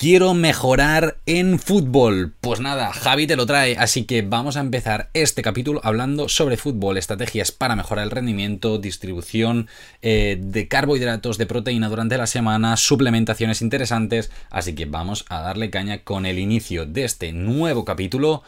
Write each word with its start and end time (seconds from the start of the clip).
Quiero 0.00 0.32
mejorar 0.32 1.18
en 1.26 1.58
fútbol. 1.58 2.32
Pues 2.40 2.58
nada, 2.58 2.90
Javi 2.90 3.26
te 3.26 3.36
lo 3.36 3.44
trae, 3.44 3.76
así 3.76 4.04
que 4.04 4.22
vamos 4.22 4.56
a 4.56 4.60
empezar 4.60 5.10
este 5.12 5.42
capítulo 5.42 5.82
hablando 5.84 6.30
sobre 6.30 6.56
fútbol, 6.56 6.96
estrategias 6.96 7.52
para 7.52 7.76
mejorar 7.76 8.06
el 8.06 8.10
rendimiento, 8.10 8.78
distribución 8.78 9.68
eh, 10.00 10.38
de 10.40 10.68
carbohidratos, 10.68 11.36
de 11.36 11.44
proteína 11.44 11.90
durante 11.90 12.16
la 12.16 12.26
semana, 12.26 12.78
suplementaciones 12.78 13.60
interesantes, 13.60 14.30
así 14.48 14.74
que 14.74 14.86
vamos 14.86 15.26
a 15.28 15.42
darle 15.42 15.68
caña 15.68 16.02
con 16.02 16.24
el 16.24 16.38
inicio 16.38 16.86
de 16.86 17.04
este 17.04 17.34
nuevo 17.34 17.84
capítulo, 17.84 18.42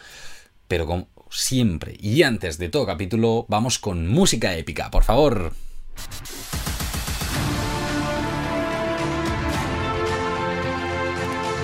pero 0.69 0.87
como 0.87 1.09
siempre 1.31 1.99
y 2.01 2.23
antes 2.23 2.57
de 2.57 2.71
todo 2.71 2.87
capítulo, 2.87 3.45
vamos 3.51 3.79
con 3.79 4.09
música 4.09 4.57
épica, 4.57 4.91
por 4.91 5.05
favor. 5.05 5.53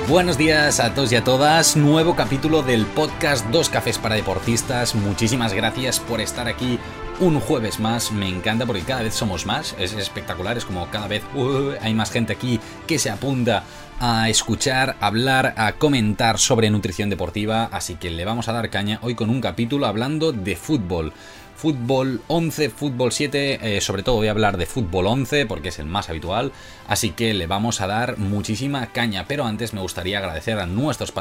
Buenos 0.09 0.39
días 0.39 0.81
a 0.81 0.95
todos 0.95 1.13
y 1.13 1.17
a 1.17 1.23
todas, 1.23 1.77
nuevo 1.77 2.17
capítulo 2.17 2.63
del 2.63 2.87
podcast 2.87 3.45
Dos 3.49 3.69
Cafés 3.69 3.99
para 3.99 4.15
Deportistas. 4.15 4.95
Muchísimas 4.95 5.53
gracias 5.53 6.01
por 6.01 6.23
estar 6.23 6.49
aquí 6.49 6.79
un 7.21 7.39
jueves 7.41 7.79
más, 7.79 8.11
me 8.11 8.27
encanta 8.27 8.65
porque 8.65 8.85
cada 8.85 9.03
vez 9.03 9.13
somos 9.13 9.45
más, 9.45 9.77
es 9.79 9.93
espectacular, 9.93 10.57
es 10.57 10.65
como 10.65 10.89
cada 10.89 11.09
vez 11.09 11.23
uh, 11.35 11.73
hay 11.83 11.93
más 11.93 12.11
gente 12.11 12.33
aquí 12.33 12.59
que 12.87 12.99
se 12.99 13.11
apunta 13.11 13.65
a 14.01 14.31
escuchar, 14.31 14.97
hablar, 15.01 15.53
a 15.59 15.73
comentar 15.73 16.39
sobre 16.39 16.71
nutrición 16.71 17.11
deportiva, 17.11 17.69
así 17.71 17.97
que 17.97 18.11
le 18.11 18.25
vamos 18.25 18.49
a 18.49 18.53
dar 18.53 18.71
caña 18.71 19.01
hoy 19.03 19.15
con 19.15 19.29
un 19.29 19.43
capítulo 19.43 19.85
hablando 19.85 20.33
de 20.33 20.57
fútbol 20.57 21.13
fútbol 21.59 22.21
11, 22.29 22.71
fútbol 22.71 23.11
7, 23.11 23.77
eh, 23.77 23.81
sobre 23.81 24.05
todo 24.05 24.15
voy 24.15 24.29
a 24.29 24.31
hablar 24.31 24.59
de 24.59 24.65
fútbol 24.65 25.09
11 25.09 25.45
porque 25.47 25.71
es 25.71 25.81
el 25.81 25.87
más 25.87 26.09
habitual, 26.09 26.53
así 26.87 27.11
que 27.11 27.35
le 27.35 27.49
vamos 27.49 27.81
a 27.81 27.89
dar 27.89 28.17
muchísima 28.17 28.87
caña, 28.93 29.25
pero 29.27 29.45
antes 29.45 29.75
me 29.75 29.81
gustaría 29.81 30.19
agradecer 30.19 30.61
a 30.61 30.67
nuestros 30.67 31.13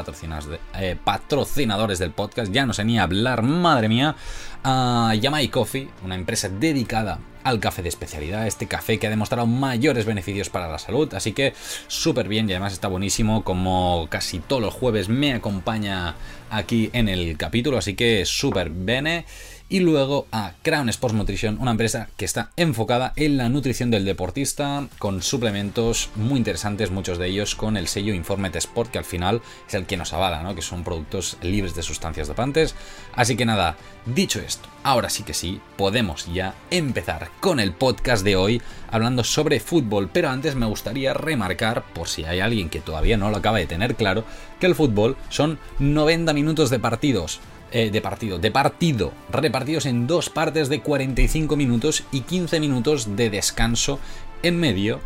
eh, 0.78 0.96
patrocinadores 1.02 1.98
del 1.98 2.12
podcast, 2.12 2.52
ya 2.52 2.66
no 2.66 2.72
sé 2.72 2.84
ni 2.84 3.00
hablar, 3.00 3.42
madre 3.42 3.88
mía, 3.88 4.14
a 4.62 5.12
Yamai 5.20 5.48
Coffee, 5.48 5.88
una 6.04 6.14
empresa 6.14 6.48
dedicada 6.48 7.18
al 7.42 7.58
café 7.58 7.82
de 7.82 7.88
especialidad, 7.88 8.46
este 8.46 8.68
café 8.68 8.98
que 8.98 9.08
ha 9.08 9.10
demostrado 9.10 9.46
mayores 9.46 10.04
beneficios 10.04 10.50
para 10.50 10.68
la 10.68 10.78
salud, 10.78 11.12
así 11.14 11.32
que 11.32 11.52
súper 11.88 12.28
bien 12.28 12.48
y 12.48 12.52
además 12.52 12.74
está 12.74 12.86
buenísimo, 12.86 13.42
como 13.42 14.06
casi 14.08 14.38
todos 14.38 14.62
los 14.62 14.74
jueves 14.74 15.08
me 15.08 15.34
acompaña 15.34 16.14
aquí 16.50 16.90
en 16.92 17.08
el 17.08 17.36
capítulo, 17.36 17.78
así 17.78 17.94
que 17.94 18.24
súper 18.24 18.70
bene 18.70 19.24
y 19.68 19.80
luego 19.80 20.26
a 20.32 20.52
Crown 20.62 20.88
Sports 20.88 21.14
Nutrition, 21.14 21.58
una 21.60 21.72
empresa 21.72 22.08
que 22.16 22.24
está 22.24 22.50
enfocada 22.56 23.12
en 23.16 23.36
la 23.36 23.48
nutrición 23.48 23.90
del 23.90 24.04
deportista 24.04 24.88
con 24.98 25.22
suplementos 25.22 26.10
muy 26.16 26.38
interesantes, 26.38 26.90
muchos 26.90 27.18
de 27.18 27.28
ellos 27.28 27.54
con 27.54 27.76
el 27.76 27.86
sello 27.86 28.14
Informet 28.14 28.56
Sport, 28.56 28.90
que 28.90 28.98
al 28.98 29.04
final 29.04 29.42
es 29.66 29.74
el 29.74 29.84
que 29.84 29.98
nos 29.98 30.12
avala, 30.12 30.42
¿no? 30.42 30.54
que 30.54 30.62
son 30.62 30.84
productos 30.84 31.36
libres 31.42 31.74
de 31.74 31.82
sustancias 31.82 32.28
dopantes. 32.28 32.74
Así 33.14 33.36
que 33.36 33.44
nada, 33.44 33.76
dicho 34.06 34.40
esto, 34.40 34.68
ahora 34.82 35.10
sí 35.10 35.22
que 35.22 35.34
sí, 35.34 35.60
podemos 35.76 36.32
ya 36.32 36.54
empezar 36.70 37.30
con 37.40 37.60
el 37.60 37.72
podcast 37.72 38.24
de 38.24 38.36
hoy 38.36 38.62
hablando 38.90 39.22
sobre 39.22 39.60
fútbol, 39.60 40.08
pero 40.10 40.30
antes 40.30 40.54
me 40.54 40.66
gustaría 40.66 41.12
remarcar, 41.12 41.84
por 41.92 42.08
si 42.08 42.24
hay 42.24 42.40
alguien 42.40 42.70
que 42.70 42.80
todavía 42.80 43.18
no 43.18 43.30
lo 43.30 43.36
acaba 43.36 43.58
de 43.58 43.66
tener 43.66 43.96
claro, 43.96 44.24
que 44.60 44.66
el 44.66 44.74
fútbol 44.74 45.16
son 45.28 45.58
90 45.78 46.32
minutos 46.32 46.70
de 46.70 46.78
partidos 46.78 47.40
eh, 47.72 47.90
de 47.90 48.00
partido, 48.00 48.38
de 48.38 48.50
partido, 48.50 49.12
repartidos 49.30 49.86
en 49.86 50.06
dos 50.06 50.30
partes 50.30 50.68
de 50.68 50.80
45 50.80 51.56
minutos 51.56 52.04
y 52.12 52.22
15 52.22 52.60
minutos 52.60 53.16
de 53.16 53.30
descanso 53.30 53.98
en 54.42 54.58
medio 54.58 55.00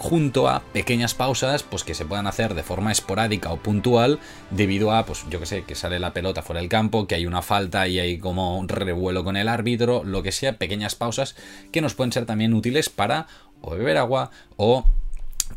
junto 0.00 0.48
a 0.48 0.60
pequeñas 0.72 1.12
pausas 1.12 1.62
pues 1.62 1.84
que 1.84 1.92
se 1.92 2.06
puedan 2.06 2.26
hacer 2.26 2.54
de 2.54 2.62
forma 2.62 2.90
esporádica 2.90 3.52
o 3.52 3.58
puntual 3.58 4.18
debido 4.50 4.92
a 4.92 5.04
pues 5.04 5.26
yo 5.28 5.40
que 5.40 5.44
sé 5.44 5.64
que 5.64 5.74
sale 5.74 5.98
la 5.98 6.14
pelota 6.14 6.40
fuera 6.40 6.60
del 6.60 6.70
campo 6.70 7.06
que 7.06 7.16
hay 7.16 7.26
una 7.26 7.42
falta 7.42 7.86
y 7.86 8.00
hay 8.00 8.18
como 8.18 8.56
un 8.56 8.68
revuelo 8.68 9.24
con 9.24 9.36
el 9.36 9.46
árbitro 9.46 10.02
lo 10.02 10.22
que 10.22 10.32
sea 10.32 10.56
pequeñas 10.56 10.94
pausas 10.94 11.36
que 11.70 11.82
nos 11.82 11.92
pueden 11.94 12.12
ser 12.12 12.24
también 12.24 12.54
útiles 12.54 12.88
para 12.88 13.26
o 13.60 13.72
beber 13.72 13.98
agua 13.98 14.30
o 14.56 14.86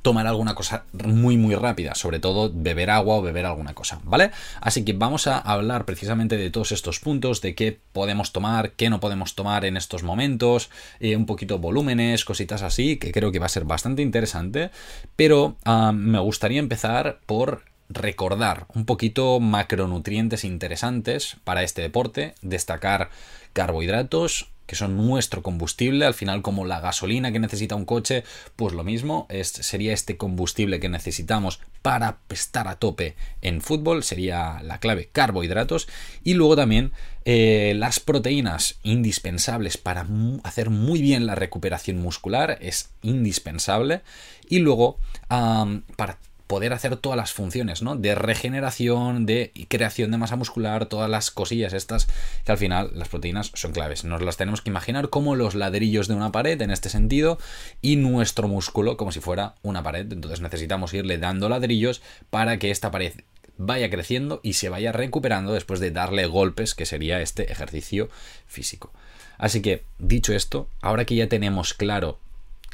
tomar 0.03 0.27
alguna 0.27 0.53
cosa 0.53 0.83
muy 0.91 1.37
muy 1.37 1.55
rápida, 1.55 1.95
sobre 1.95 2.19
todo 2.19 2.51
beber 2.53 2.91
agua 2.91 3.15
o 3.15 3.21
beber 3.21 3.45
alguna 3.45 3.73
cosa, 3.73 3.99
¿vale? 4.03 4.31
Así 4.61 4.83
que 4.85 4.93
vamos 4.93 5.27
a 5.27 5.39
hablar 5.39 5.85
precisamente 5.85 6.37
de 6.37 6.51
todos 6.51 6.73
estos 6.73 6.99
puntos, 6.99 7.41
de 7.41 7.55
qué 7.55 7.79
podemos 7.93 8.33
tomar, 8.33 8.73
qué 8.73 8.89
no 8.89 8.99
podemos 8.99 9.33
tomar 9.33 9.65
en 9.65 9.77
estos 9.77 10.03
momentos, 10.03 10.69
eh, 10.99 11.15
un 11.15 11.25
poquito 11.25 11.57
volúmenes, 11.57 12.25
cositas 12.25 12.61
así, 12.61 12.97
que 12.97 13.11
creo 13.11 13.31
que 13.31 13.39
va 13.39 13.45
a 13.45 13.49
ser 13.49 13.63
bastante 13.63 14.01
interesante, 14.01 14.71
pero 15.15 15.55
ah, 15.63 15.93
me 15.93 16.19
gustaría 16.19 16.59
empezar 16.59 17.19
por 17.25 17.63
recordar 17.87 18.65
un 18.73 18.85
poquito 18.85 19.39
macronutrientes 19.39 20.43
interesantes 20.43 21.37
para 21.45 21.63
este 21.63 21.81
deporte, 21.81 22.35
destacar 22.41 23.09
carbohidratos, 23.53 24.49
que 24.65 24.75
son 24.75 24.97
nuestro 24.97 25.43
combustible, 25.43 26.05
al 26.05 26.13
final 26.13 26.41
como 26.41 26.65
la 26.65 26.79
gasolina 26.79 27.31
que 27.31 27.39
necesita 27.39 27.75
un 27.75 27.85
coche, 27.85 28.23
pues 28.55 28.73
lo 28.73 28.83
mismo, 28.83 29.27
sería 29.43 29.93
este 29.93 30.17
combustible 30.17 30.79
que 30.79 30.89
necesitamos 30.89 31.59
para 31.81 32.19
estar 32.29 32.67
a 32.67 32.75
tope 32.75 33.15
en 33.41 33.61
fútbol, 33.61 34.03
sería 34.03 34.61
la 34.63 34.79
clave 34.79 35.09
carbohidratos, 35.11 35.87
y 36.23 36.33
luego 36.33 36.55
también 36.55 36.91
eh, 37.25 37.73
las 37.75 37.99
proteínas 37.99 38.79
indispensables 38.83 39.77
para 39.77 40.07
hacer 40.43 40.69
muy 40.69 41.01
bien 41.01 41.25
la 41.25 41.35
recuperación 41.35 41.97
muscular, 41.99 42.57
es 42.61 42.89
indispensable, 43.01 44.01
y 44.47 44.59
luego 44.59 44.97
para 45.27 46.17
poder 46.53 46.71
hacer 46.71 46.97
todas 46.97 47.17
las 47.17 47.33
funciones, 47.33 47.81
¿no? 47.81 47.95
De 47.95 48.13
regeneración, 48.13 49.25
de 49.25 49.51
creación 49.69 50.11
de 50.11 50.19
masa 50.19 50.35
muscular, 50.35 50.85
todas 50.85 51.09
las 51.09 51.31
cosillas 51.31 51.73
estas, 51.73 52.07
que 52.45 52.51
al 52.51 52.59
final 52.59 52.91
las 52.93 53.09
proteínas 53.09 53.49
son 53.55 53.71
claves. 53.71 54.03
Nos 54.03 54.21
las 54.21 54.37
tenemos 54.37 54.61
que 54.61 54.69
imaginar 54.69 55.09
como 55.09 55.35
los 55.35 55.55
ladrillos 55.55 56.07
de 56.07 56.13
una 56.13 56.31
pared 56.31 56.61
en 56.61 56.69
este 56.69 56.89
sentido 56.89 57.39
y 57.81 57.95
nuestro 57.95 58.47
músculo 58.47 58.97
como 58.97 59.11
si 59.11 59.19
fuera 59.19 59.55
una 59.63 59.81
pared. 59.81 60.13
Entonces 60.13 60.41
necesitamos 60.41 60.93
irle 60.93 61.17
dando 61.17 61.49
ladrillos 61.49 62.03
para 62.29 62.59
que 62.59 62.69
esta 62.69 62.91
pared 62.91 63.13
vaya 63.57 63.89
creciendo 63.89 64.39
y 64.43 64.53
se 64.53 64.69
vaya 64.69 64.91
recuperando 64.91 65.53
después 65.53 65.79
de 65.79 65.89
darle 65.89 66.27
golpes, 66.27 66.75
que 66.75 66.85
sería 66.85 67.19
este 67.19 67.51
ejercicio 67.51 68.09
físico. 68.45 68.93
Así 69.39 69.63
que, 69.63 69.85
dicho 69.97 70.33
esto, 70.33 70.69
ahora 70.83 71.05
que 71.05 71.15
ya 71.15 71.27
tenemos 71.27 71.73
claro 71.73 72.19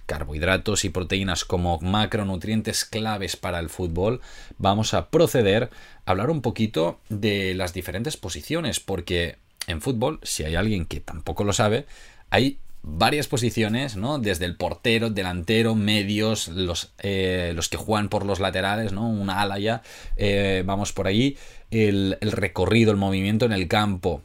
carbohidratos 0.09 0.85
y 0.85 0.89
proteínas 0.89 1.45
como 1.45 1.79
macronutrientes 1.81 2.83
claves 2.83 3.37
para 3.37 3.59
el 3.59 3.69
fútbol, 3.69 4.21
vamos 4.57 4.95
a 4.95 5.09
proceder 5.09 5.69
a 6.05 6.11
hablar 6.11 6.31
un 6.31 6.41
poquito 6.41 6.99
de 7.09 7.53
las 7.53 7.73
diferentes 7.73 8.17
posiciones, 8.17 8.79
porque 8.79 9.37
en 9.67 9.81
fútbol, 9.81 10.19
si 10.23 10.43
hay 10.43 10.55
alguien 10.55 10.87
que 10.87 10.99
tampoco 10.99 11.43
lo 11.43 11.53
sabe, 11.53 11.85
hay 12.31 12.57
varias 12.81 13.27
posiciones, 13.27 13.97
¿no? 13.97 14.17
Desde 14.17 14.45
el 14.45 14.55
portero, 14.55 15.11
delantero, 15.11 15.75
medios, 15.75 16.47
los, 16.47 16.91
eh, 16.97 17.51
los 17.53 17.69
que 17.69 17.77
juegan 17.77 18.09
por 18.09 18.25
los 18.25 18.39
laterales, 18.39 18.91
¿no? 18.91 19.07
Una 19.07 19.41
ala 19.41 19.59
ya, 19.59 19.83
eh, 20.17 20.63
vamos 20.65 20.91
por 20.91 21.05
ahí, 21.05 21.37
el, 21.69 22.17
el 22.21 22.31
recorrido, 22.31 22.89
el 22.89 22.97
movimiento 22.97 23.45
en 23.45 23.51
el 23.51 23.67
campo, 23.67 24.23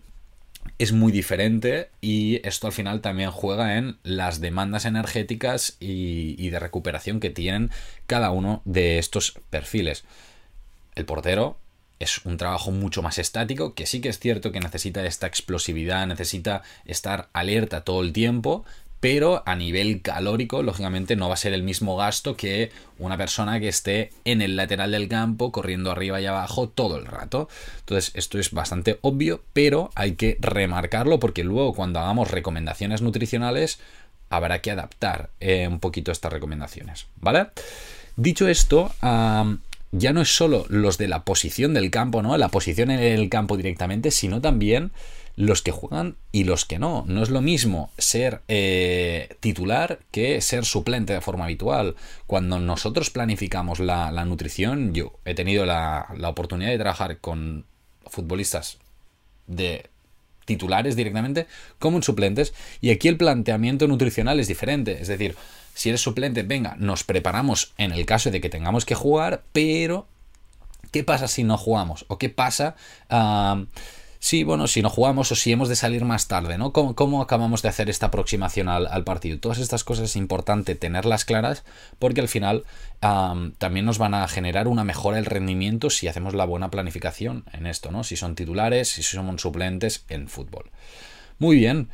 es 0.84 0.92
muy 0.92 1.12
diferente 1.12 1.90
y 2.00 2.46
esto 2.46 2.66
al 2.66 2.72
final 2.72 3.00
también 3.00 3.30
juega 3.30 3.78
en 3.78 3.96
las 4.02 4.40
demandas 4.40 4.84
energéticas 4.84 5.76
y, 5.80 6.48
de 6.50 6.58
recuperación 6.58 7.20
que 7.20 7.30
tienen 7.30 7.70
cada 8.06 8.30
uno 8.30 8.60
de 8.66 8.98
estos 8.98 9.40
perfiles. 9.50 10.04
El 10.94 11.06
portero 11.06 11.58
es 12.00 12.24
un 12.26 12.36
trabajo 12.36 12.70
mucho 12.70 13.02
más 13.02 13.18
estático, 13.18 13.74
que 13.74 13.86
sí 13.86 14.00
que 14.02 14.10
es 14.10 14.18
cierto 14.18 14.52
que 14.52 14.60
necesita 14.60 15.04
esta 15.06 15.26
explosividad, 15.26 16.06
necesita 16.06 16.62
estar 16.84 17.28
alerta 17.32 17.82
todo 17.82 18.02
el 18.02 18.12
tiempo, 18.12 18.64
pero 19.04 19.42
a 19.44 19.54
nivel 19.54 20.00
calórico, 20.00 20.62
lógicamente, 20.62 21.14
no 21.14 21.28
va 21.28 21.34
a 21.34 21.36
ser 21.36 21.52
el 21.52 21.62
mismo 21.62 21.94
gasto 21.94 22.38
que 22.38 22.70
una 22.98 23.18
persona 23.18 23.60
que 23.60 23.68
esté 23.68 24.08
en 24.24 24.40
el 24.40 24.56
lateral 24.56 24.92
del 24.92 25.08
campo, 25.08 25.52
corriendo 25.52 25.90
arriba 25.90 26.22
y 26.22 26.24
abajo 26.24 26.70
todo 26.70 26.96
el 26.96 27.04
rato. 27.04 27.50
Entonces, 27.80 28.12
esto 28.14 28.38
es 28.38 28.52
bastante 28.52 28.98
obvio, 29.02 29.42
pero 29.52 29.90
hay 29.94 30.12
que 30.12 30.38
remarcarlo 30.40 31.20
porque 31.20 31.44
luego 31.44 31.74
cuando 31.74 32.00
hagamos 32.00 32.30
recomendaciones 32.30 33.02
nutricionales, 33.02 33.78
habrá 34.30 34.62
que 34.62 34.70
adaptar 34.70 35.28
eh, 35.38 35.68
un 35.68 35.80
poquito 35.80 36.10
estas 36.10 36.32
recomendaciones, 36.32 37.04
¿vale? 37.20 37.48
Dicho 38.16 38.48
esto, 38.48 38.90
ya 39.02 40.12
no 40.14 40.22
es 40.22 40.34
solo 40.34 40.64
los 40.70 40.96
de 40.96 41.08
la 41.08 41.24
posición 41.24 41.74
del 41.74 41.90
campo, 41.90 42.22
¿no? 42.22 42.38
La 42.38 42.48
posición 42.48 42.90
en 42.90 43.00
el 43.00 43.28
campo 43.28 43.58
directamente, 43.58 44.10
sino 44.10 44.40
también 44.40 44.92
los 45.36 45.62
que 45.62 45.72
juegan 45.72 46.16
y 46.32 46.44
los 46.44 46.64
que 46.64 46.78
no. 46.78 47.04
No 47.06 47.22
es 47.22 47.30
lo 47.30 47.40
mismo 47.40 47.90
ser 47.98 48.42
eh, 48.48 49.36
titular 49.40 50.00
que 50.10 50.40
ser 50.40 50.64
suplente 50.64 51.12
de 51.12 51.20
forma 51.20 51.44
habitual. 51.44 51.96
Cuando 52.26 52.58
nosotros 52.58 53.10
planificamos 53.10 53.80
la, 53.80 54.10
nutrición, 54.24 54.94
yo 54.94 55.18
he 55.24 55.34
tenido 55.34 55.66
la, 55.66 56.06
la 56.16 56.28
oportunidad 56.28 56.70
de 56.70 56.78
trabajar 56.78 57.18
con 57.18 57.64
futbolistas 58.06 58.78
de 59.46 59.90
titulares 60.44 60.94
directamente 60.94 61.46
como 61.78 61.96
en 61.96 62.02
suplentes 62.02 62.52
y 62.82 62.90
aquí 62.90 63.08
el 63.08 63.16
planteamiento 63.16 63.88
nutricional 63.88 64.40
es 64.40 64.48
diferente. 64.48 65.00
Es 65.00 65.08
decir, 65.08 65.34
si 65.74 65.88
eres 65.88 66.00
suplente, 66.00 66.42
venga, 66.42 66.76
nos 66.78 67.02
preparamos 67.02 67.72
en 67.78 67.92
el 67.92 68.06
caso 68.06 68.30
de 68.30 68.40
que 68.40 68.50
tengamos 68.50 68.84
que 68.84 68.94
jugar, 68.94 69.42
pero 69.52 70.06
¿Qué 70.94 71.02
pasa 71.02 71.26
si 71.26 71.42
no 71.42 71.58
jugamos? 71.58 72.04
¿O 72.06 72.18
qué 72.18 72.28
pasa... 72.28 72.76
Sí, 74.24 74.42
bueno, 74.42 74.68
si 74.68 74.80
no 74.80 74.88
jugamos 74.88 75.30
o 75.32 75.34
si 75.34 75.52
hemos 75.52 75.68
de 75.68 75.76
salir 75.76 76.06
más 76.06 76.28
tarde, 76.28 76.56
¿no? 76.56 76.72
¿Cómo, 76.72 77.20
acabamos 77.20 77.60
de 77.60 77.68
hacer 77.68 77.90
esta 77.90 78.06
aproximación 78.06 78.70
al, 78.70 79.04
partido? 79.04 79.38
Todas 79.38 79.58
estas 79.58 79.84
cosas 79.84 80.06
es 80.06 80.16
importante 80.16 80.74
tenerlas 80.74 81.26
claras 81.26 81.62
porque 81.98 82.22
al 82.22 82.28
final 82.28 82.64
también 83.00 83.84
nos 83.84 83.98
van 83.98 84.14
a 84.14 84.26
generar 84.26 84.66
una 84.66 84.82
mejora 84.82 85.16
del 85.16 85.26
rendimiento 85.26 85.90
si 85.90 86.08
hacemos 86.08 86.32
la 86.32 86.46
buena 86.46 86.70
planificación 86.70 87.44
en 87.52 87.66
esto, 87.66 87.90
¿no? 87.90 88.02
Si 88.02 88.16
son 88.16 88.34
titulares, 88.34 88.88
si 88.88 89.02
son 89.02 89.38
suplentes 89.38 90.06
en 90.08 90.26
fútbol. 90.28 90.70
Muy 91.38 91.56
bien. 91.56 91.90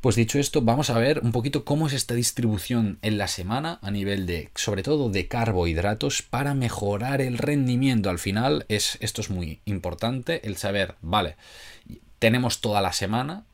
Pues 0.00 0.14
dicho 0.14 0.38
esto, 0.38 0.62
vamos 0.62 0.90
a 0.90 0.98
ver 0.98 1.20
un 1.24 1.32
poquito 1.32 1.64
cómo 1.64 1.88
es 1.88 1.92
esta 1.92 2.14
distribución 2.14 3.00
en 3.02 3.18
la 3.18 3.26
semana 3.26 3.80
a 3.82 3.90
nivel 3.90 4.26
de, 4.26 4.50
sobre 4.54 4.84
todo, 4.84 5.10
de 5.10 5.26
carbohidratos 5.26 6.22
para 6.22 6.54
mejorar 6.54 7.20
el 7.20 7.36
rendimiento. 7.36 8.08
Al 8.08 8.20
final, 8.20 8.64
es, 8.68 8.96
esto 9.00 9.20
es 9.20 9.28
muy 9.28 9.60
importante, 9.64 10.46
el 10.46 10.56
saber, 10.56 10.94
vale, 11.02 11.34
tenemos 12.20 12.60
toda 12.60 12.80
la 12.80 12.92
semana, 12.92 13.44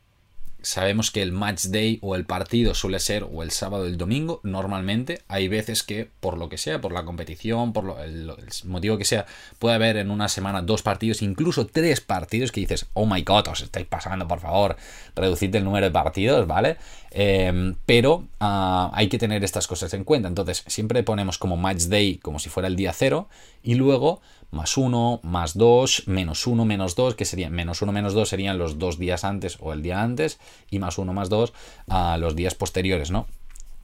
sabemos 0.65 1.11
que 1.11 1.21
el 1.21 1.31
match 1.31 1.65
day 1.65 1.99
o 2.01 2.15
el 2.15 2.25
partido 2.25 2.73
suele 2.73 2.99
ser 2.99 3.23
o 3.23 3.43
el 3.43 3.51
sábado 3.51 3.83
o 3.83 3.87
el 3.87 3.97
domingo, 3.97 4.41
normalmente. 4.43 5.21
Hay 5.27 5.47
veces 5.47 5.83
que, 5.83 6.09
por 6.19 6.37
lo 6.37 6.49
que 6.49 6.57
sea, 6.57 6.81
por 6.81 6.91
la 6.91 7.05
competición, 7.05 7.71
por 7.71 7.99
el, 8.01 8.31
motivo 8.65 8.97
que 8.97 9.05
sea, 9.05 9.25
puede 9.59 9.75
haber 9.75 9.97
en 9.97 10.09
una 10.09 10.27
semana 10.27 10.61
dos 10.61 10.81
partidos, 10.81 11.21
incluso 11.21 11.67
tres 11.67 12.01
partidos 12.01 12.51
que 12.51 12.61
dices, 12.61 12.87
oh 12.93 13.05
my 13.05 13.21
god, 13.21 13.47
os 13.49 13.61
estáis 13.61 13.85
pasando, 13.85 14.27
por 14.27 14.39
favor, 14.39 14.75
reducid 15.15 15.55
el 15.55 15.63
número 15.63 15.85
de 15.85 15.91
partidos, 15.91 16.47
¿vale? 16.47 16.77
Em, 17.11 17.75
pero 17.85 18.27
ah, 18.39 18.91
hay 18.93 19.07
que 19.07 19.17
tener 19.17 19.43
estas 19.43 19.67
cosas 19.67 19.93
en 19.93 20.03
cuenta. 20.03 20.27
Entonces, 20.27 20.63
siempre 20.67 21.03
ponemos 21.03 21.37
como 21.37 21.57
match 21.57 21.83
day 21.83 22.17
como 22.17 22.39
si 22.39 22.49
fuera 22.49 22.67
el 22.67 22.75
día 22.75 22.91
cero 22.91 23.29
y 23.65 23.75
luego 23.75 24.21
más 24.51 24.77
1, 24.77 25.19
más 25.23 25.57
2, 25.57 26.03
menos 26.07 26.47
1, 26.47 26.63
menos 26.63 26.95
2, 26.95 27.15
que 27.15 27.25
serían 27.25 27.51
menos 27.51 27.81
1, 27.81 27.91
menos 27.91 28.13
2 28.13 28.29
serían 28.29 28.57
los 28.57 28.79
dos 28.79 28.97
días 28.97 29.25
antes 29.25 29.57
o 29.59 29.73
el 29.73 29.81
día 29.81 30.01
antes, 30.01 30.39
y 30.69 30.79
más 30.79 30.97
1, 30.97 31.11
más 31.13 31.29
2 31.29 31.51
a 31.89 32.17
los 32.17 32.35
días 32.35 32.55
posteriores, 32.55 33.11
¿no? 33.11 33.27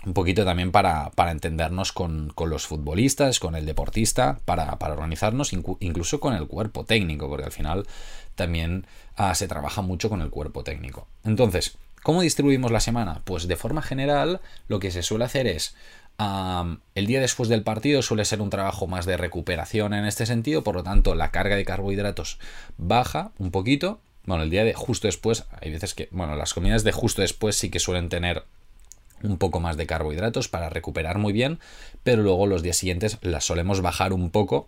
Un 0.05 0.13
poquito 0.13 0.45
también 0.45 0.71
para, 0.71 1.11
entendernos 1.29 1.91
con, 1.91 2.33
los 2.37 2.65
futbolistas, 2.65 3.39
con 3.39 3.55
el 3.55 3.65
deportista, 3.65 4.39
para, 4.45 4.77
organizarnos, 4.79 5.51
incluso 5.53 6.19
con 6.19 6.33
el 6.33 6.47
cuerpo 6.47 6.85
técnico, 6.85 7.27
porque 7.27 7.45
al 7.45 7.51
final 7.51 7.85
también 8.35 8.87
ah, 9.15 9.35
se 9.35 9.47
trabaja 9.47 9.81
mucho 9.81 10.09
con 10.09 10.21
el 10.21 10.29
cuerpo 10.29 10.63
técnico. 10.63 11.07
Entonces, 11.23 11.77
¿cómo 12.01 12.21
distribuimos 12.21 12.71
la 12.71 12.79
semana? 12.79 13.21
Pues 13.25 13.47
de 13.47 13.55
forma 13.55 13.83
general, 13.83 14.41
lo 14.67 14.79
que 14.79 14.89
se 14.89 15.03
suele 15.03 15.25
hacer 15.25 15.45
es 15.45 15.75
el 16.95 17.07
día 17.07 17.21
después 17.21 17.49
del 17.49 17.63
partido 17.63 18.01
suele 18.01 18.25
ser 18.25 18.41
un 18.41 18.49
trabajo 18.49 18.87
más 18.87 19.05
de 19.05 19.17
recuperación 19.17 19.93
en 19.93 20.05
este 20.05 20.25
sentido, 20.25 20.63
por 20.63 20.75
lo 20.75 20.83
tanto 20.83 21.15
la 21.15 21.31
carga 21.31 21.55
de 21.55 21.65
carbohidratos 21.65 22.39
baja 22.77 23.31
un 23.39 23.51
poquito. 23.51 23.99
Bueno, 24.25 24.43
el 24.43 24.49
día 24.49 24.63
de 24.63 24.73
justo 24.73 25.07
después, 25.07 25.45
hay 25.61 25.71
veces 25.71 25.95
que, 25.95 26.07
bueno, 26.11 26.35
las 26.35 26.53
comidas 26.53 26.83
de 26.83 26.91
justo 26.91 27.21
después 27.21 27.55
sí 27.55 27.69
que 27.69 27.79
suelen 27.79 28.09
tener 28.09 28.43
un 29.23 29.37
poco 29.37 29.59
más 29.59 29.77
de 29.77 29.87
carbohidratos 29.87 30.47
para 30.47 30.69
recuperar 30.69 31.17
muy 31.17 31.33
bien, 31.33 31.59
pero 32.03 32.21
luego 32.21 32.47
los 32.47 32.61
días 32.61 32.77
siguientes 32.77 33.17
las 33.21 33.45
solemos 33.45 33.81
bajar 33.81 34.13
un 34.13 34.29
poco 34.29 34.67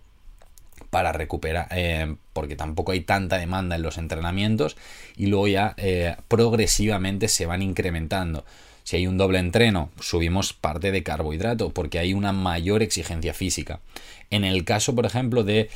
para 0.89 1.11
recuperar, 1.11 1.67
eh, 1.71 2.15
porque 2.33 2.55
tampoco 2.55 2.91
hay 2.91 3.01
tanta 3.01 3.37
demanda 3.37 3.75
en 3.75 3.81
los 3.81 3.97
entrenamientos 3.97 4.75
y 5.15 5.27
luego 5.27 5.47
ya 5.47 5.73
eh, 5.77 6.15
progresivamente 6.27 7.27
se 7.27 7.45
van 7.45 7.61
incrementando. 7.61 8.45
Si 8.83 8.97
hay 8.97 9.07
un 9.07 9.17
doble 9.17 9.39
entreno, 9.39 9.89
subimos 9.99 10.53
parte 10.53 10.91
de 10.91 11.03
carbohidrato 11.03 11.69
porque 11.69 11.99
hay 11.99 12.13
una 12.13 12.33
mayor 12.33 12.83
exigencia 12.83 13.33
física. 13.33 13.79
En 14.29 14.43
el 14.43 14.65
caso, 14.65 14.95
por 14.95 15.05
ejemplo, 15.05 15.43
de 15.43 15.69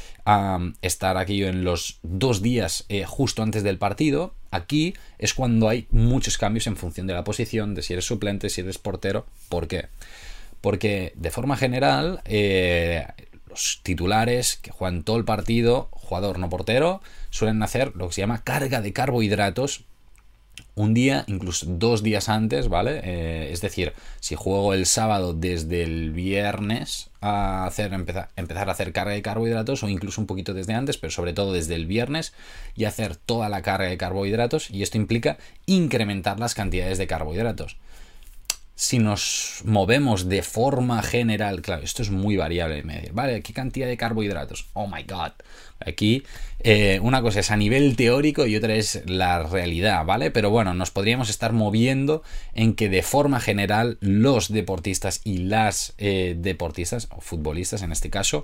estar 0.81 1.17
aquí 1.17 1.43
en 1.43 1.63
los 1.63 1.99
dos 2.03 2.41
días 2.41 2.85
eh, 2.89 3.05
justo 3.05 3.43
antes 3.43 3.63
del 3.63 3.77
partido, 3.77 4.33
aquí 4.51 4.93
es 5.19 5.33
cuando 5.33 5.69
hay 5.69 5.87
muchos 5.91 6.37
cambios 6.37 6.67
en 6.67 6.75
función 6.75 7.07
de 7.07 7.13
la 7.13 7.23
posición, 7.23 7.75
de 7.75 7.81
si 7.81 7.93
eres 7.93 8.05
suplente, 8.05 8.49
si 8.49 8.61
eres 8.61 8.77
portero. 8.77 9.25
¿Por 9.47 9.67
qué? 9.67 9.85
Porque 10.59 11.13
de 11.15 11.31
forma 11.31 11.55
general, 11.55 12.21
eh, 12.25 13.05
los 13.47 13.79
titulares 13.83 14.57
que 14.57 14.71
juegan 14.71 15.03
todo 15.03 15.17
el 15.17 15.25
partido, 15.25 15.89
jugador 15.91 16.39
no 16.39 16.49
portero, 16.49 17.01
suelen 17.29 17.61
hacer 17.63 17.95
lo 17.95 18.07
que 18.07 18.15
se 18.15 18.21
llama 18.21 18.43
carga 18.43 18.81
de 18.81 18.91
carbohidratos 18.91 19.85
un 20.77 20.93
día, 20.93 21.23
incluso 21.25 21.65
dos 21.67 22.03
días 22.03 22.29
antes, 22.29 22.69
¿vale? 22.69 23.01
Eh, 23.03 23.49
es 23.51 23.61
decir, 23.61 23.93
si 24.19 24.35
juego 24.35 24.75
el 24.75 24.85
sábado 24.85 25.33
desde 25.33 25.81
el 25.81 26.11
viernes 26.11 27.09
a 27.19 27.65
hacer, 27.65 27.93
empezar, 27.93 28.29
empezar 28.35 28.69
a 28.69 28.73
hacer 28.73 28.93
carga 28.93 29.13
de 29.13 29.23
carbohidratos 29.23 29.81
o 29.81 29.89
incluso 29.89 30.21
un 30.21 30.27
poquito 30.27 30.53
desde 30.53 30.75
antes, 30.75 30.99
pero 30.99 31.09
sobre 31.09 31.33
todo 31.33 31.51
desde 31.51 31.73
el 31.73 31.87
viernes 31.87 32.31
y 32.75 32.85
hacer 32.85 33.15
toda 33.15 33.49
la 33.49 33.63
carga 33.63 33.89
de 33.89 33.97
carbohidratos 33.97 34.69
y 34.69 34.83
esto 34.83 34.97
implica 34.97 35.39
incrementar 35.65 36.39
las 36.39 36.53
cantidades 36.53 36.99
de 36.99 37.07
carbohidratos 37.07 37.77
si 38.77 38.99
nos 38.99 39.63
movemos 39.65 40.29
de 40.29 40.43
forma 40.43 41.01
general, 41.01 41.63
claro, 41.63 41.81
esto 41.81 42.03
es 42.03 42.11
muy 42.11 42.37
variable, 42.37 42.83
medir, 42.83 43.11
¿vale? 43.11 43.41
¿Qué 43.41 43.51
cantidad 43.51 43.87
de 43.87 43.97
carbohidratos? 43.97 44.67
Oh 44.73 44.85
my 44.85 45.01
god. 45.01 45.31
Aquí 45.79 46.23
eh, 46.69 46.99
una 47.01 47.21
cosa 47.21 47.39
es 47.39 47.49
a 47.49 47.55
nivel 47.55 47.95
teórico 47.95 48.45
y 48.45 48.57
otra 48.57 48.75
es 48.75 49.01
la 49.05 49.41
realidad, 49.41 50.03
¿vale? 50.03 50.31
Pero 50.31 50.49
bueno, 50.49 50.73
nos 50.73 50.91
podríamos 50.91 51.29
estar 51.29 51.53
moviendo 51.53 52.23
en 52.53 52.73
que 52.73 52.89
de 52.89 53.03
forma 53.03 53.39
general 53.39 53.97
los 54.01 54.51
deportistas 54.51 55.21
y 55.23 55.37
las 55.37 55.93
eh, 55.97 56.35
deportistas, 56.37 57.07
o 57.15 57.21
futbolistas 57.21 57.83
en 57.83 57.93
este 57.93 58.09
caso, 58.09 58.43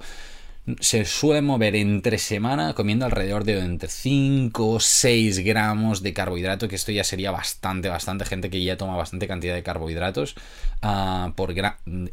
se 0.80 1.04
suele 1.04 1.42
mover 1.42 1.76
entre 1.76 2.18
semana 2.18 2.74
comiendo 2.74 3.06
alrededor 3.06 3.44
de 3.44 3.60
entre 3.60 3.90
5 3.90 4.70
o 4.70 4.80
6 4.80 5.40
gramos 5.40 6.02
de 6.02 6.14
carbohidrato, 6.14 6.70
que 6.70 6.76
esto 6.76 6.94
ya 6.94 7.04
sería 7.04 7.32
bastante, 7.32 7.90
bastante 7.90 8.24
gente 8.26 8.50
que 8.50 8.64
ya 8.64 8.78
toma 8.78 8.96
bastante 8.96 9.28
cantidad 9.28 9.56
de 9.56 9.64
carbohidratos 9.64 10.36
uh, 10.82 11.32
por 11.34 11.54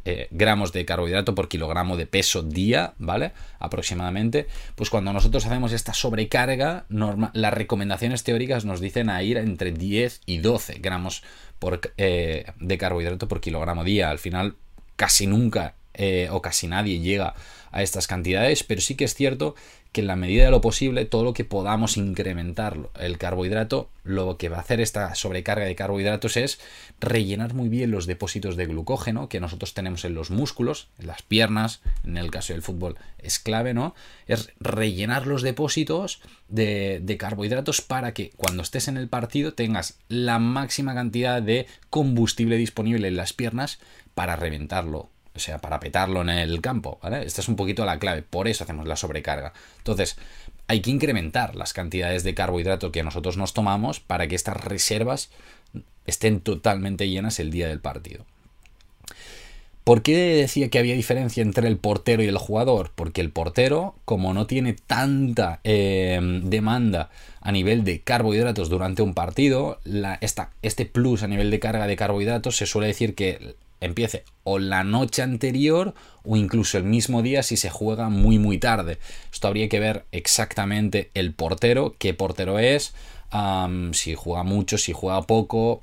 eh, 0.05 0.29
gramos 0.33 0.73
de 0.73 0.85
carbohidrato 0.85 1.35
por 1.37 1.49
kilogramo 1.49 1.97
de 1.97 2.07
peso 2.07 2.43
día, 2.43 2.95
¿vale? 2.99 3.33
Aproximadamente. 3.61 4.49
Pues 4.75 4.91
cuando 4.91 5.13
nosotros 5.13 5.47
hacemos 5.47 5.73
esta 5.73 5.95
sobrecarga, 5.95 6.87
las 6.89 7.55
recomendaciones 7.55 8.25
teóricas 8.25 8.65
nos 8.65 8.81
dicen 8.81 9.11
a 9.11 9.23
ir 9.23 9.37
entre 9.37 9.71
10 9.71 10.23
y 10.27 10.39
12 10.39 10.79
gramos 10.81 11.23
por, 11.61 11.81
eh, 11.97 12.47
de 12.59 12.79
carbohidrato 12.79 13.29
por 13.29 13.41
kilogramo 13.41 13.85
día. 13.85 14.11
Al 14.11 14.19
final, 14.19 14.57
casi 14.97 15.29
nunca 15.29 15.75
eh, 15.95 16.29
o 16.31 16.41
casi 16.41 16.67
nadie 16.67 17.01
llega 17.01 17.27
a 17.29 17.35
estas 17.73 18.07
cantidades, 18.07 18.65
pero 18.65 18.81
sí 18.81 18.97
que 18.97 19.05
es 19.05 19.15
cierto 19.15 19.55
que 19.93 20.03
en 20.03 20.07
la 20.07 20.17
medida 20.17 20.45
de 20.45 20.51
lo 20.51 20.61
posible, 20.61 21.05
todo 21.05 21.25
lo 21.25 21.33
que 21.33 21.45
podamos 21.45 21.97
incrementar 21.97 22.79
el 22.99 23.19
carbohidrato, 23.19 23.91
lo 24.05 24.37
que 24.37 24.49
va 24.49 24.59
a 24.59 24.61
hacer 24.61 24.81
esta 24.81 25.15
sobrecarga 25.17 25.65
de 25.65 25.75
carbohidratos 25.75 26.37
es 26.37 26.61
rellenar 27.01 27.55
muy 27.55 27.69
bien 27.69 27.91
los 27.91 28.07
depósitos 28.07 28.57
de 28.57 28.67
glucógeno 28.67 29.29
que 29.29 29.41
nosotros 29.41 29.75
tenemos 29.75 30.05
en 30.05 30.15
los 30.15 30.31
músculos, 30.31 30.89
en 30.99 31.09
las 31.09 31.23
piernas, 31.23 31.81
en 32.05 32.17
el 32.17 32.31
caso 32.31 32.53
del 32.53 32.63
fútbol 32.63 32.97
es 33.19 33.39
clave, 33.39 33.75
¿no? 33.75 33.95
Es 34.27 34.51
rellenar 34.61 35.27
los 35.27 35.43
depósitos 35.43 36.21
de, 36.49 37.01
de 37.03 37.17
carbohidratos 37.17 37.81
para 37.81 38.15
que 38.15 38.31
cuando 38.37 38.63
estés 38.63 38.89
en 38.89 38.97
el 38.97 39.09
partido 39.09 39.55
tengas 39.55 39.99
la 40.09 40.39
máxima 40.39 40.95
cantidad 40.95 41.43
de 41.43 41.67
combustible 41.91 42.57
disponible 42.57 43.09
en 43.09 43.17
las 43.17 43.33
piernas 43.33 43.81
para 44.15 44.37
reventarlo 44.37 45.11
o 45.35 45.39
sea, 45.39 45.59
para 45.59 45.81
petarlo 45.81 46.23
en 46.23 46.31
el 46.31 46.61
campo, 46.61 46.99
¿vale? 47.03 47.25
Esta 47.25 47.41
es 47.41 47.49
un 47.49 47.57
poquito 47.57 47.85
la 47.85 47.99
clave, 47.99 48.23
por 48.23 48.49
eso 48.49 48.65
hacemos 48.65 48.87
la 48.87 48.97
sobrecarga. 48.97 49.53
Entonces, 49.79 50.17
hay 50.67 50.81
que 50.81 50.91
incrementar 50.91 51.57
las 51.57 51.73
cantidades 51.73 52.25
de 52.25 52.35
carbohidrato 52.35 52.93
que 52.93 53.03
nosotros 53.03 53.37
nos 53.37 53.55
tomamos 53.55 54.01
para 54.01 54.27
que 54.27 54.35
estas 54.35 54.57
reservas 54.57 55.31
estén 56.07 56.41
totalmente 56.41 57.09
llenas 57.09 57.39
el 57.41 57.51
día 57.51 57.69
del 57.69 57.81
partido. 57.81 58.25
¿Por 59.85 60.03
qué 60.03 60.17
decía 60.17 60.69
que 60.69 60.79
había 60.79 60.95
diferencia 60.95 61.43
entre 61.43 61.67
el 61.67 61.79
portero 61.79 62.23
y 62.23 62.27
el 62.27 62.37
jugador? 62.37 62.93
Porque 62.95 63.21
el 63.21 63.31
portero, 63.31 63.97
como 64.05 64.35
no 64.35 64.47
tiene 64.47 64.75
tanta 64.75 65.61
eh, 65.65 66.21
demanda 66.45 67.11
a 67.41 67.51
nivel 67.51 67.83
de 67.83 68.01
carbohidratos 68.01 68.69
durante 68.69 69.03
un 69.03 69.15
partido, 69.15 69.81
este 70.63 70.87
plus 70.87 71.23
a 71.23 71.29
nivel 71.29 71.51
de 71.51 71.61
carga 71.61 71.87
de 71.87 71.97
carbohidratos 71.97 72.57
se 72.57 72.67
suele 72.67 72.89
decir 72.89 73.15
que 73.15 73.57
empiece 73.81 74.25
o 74.45 74.59
la 74.59 74.85
noche 74.85 75.23
anterior 75.23 75.95
o 76.23 76.37
incluso 76.37 76.79
el 76.79 76.85
mismo 76.85 77.23
día 77.23 77.43
si 77.43 77.57
se 77.57 77.71
juega 77.71 78.09
muy 78.09 78.39
muy 78.39 78.59
tarde. 78.59 78.99
Esto 79.33 79.49
habría 79.49 79.69
que 79.69 79.81
ver 79.81 80.05
exactamente 80.13 81.11
el 81.15 81.33
portero, 81.33 81.97
qué 81.99 82.15
portero 82.15 82.59
es, 82.59 82.95
si 83.93 84.15
juega 84.15 84.43
mucho, 84.43 84.79
si 84.79 84.93
juega 84.93 85.23
poco. 85.23 85.83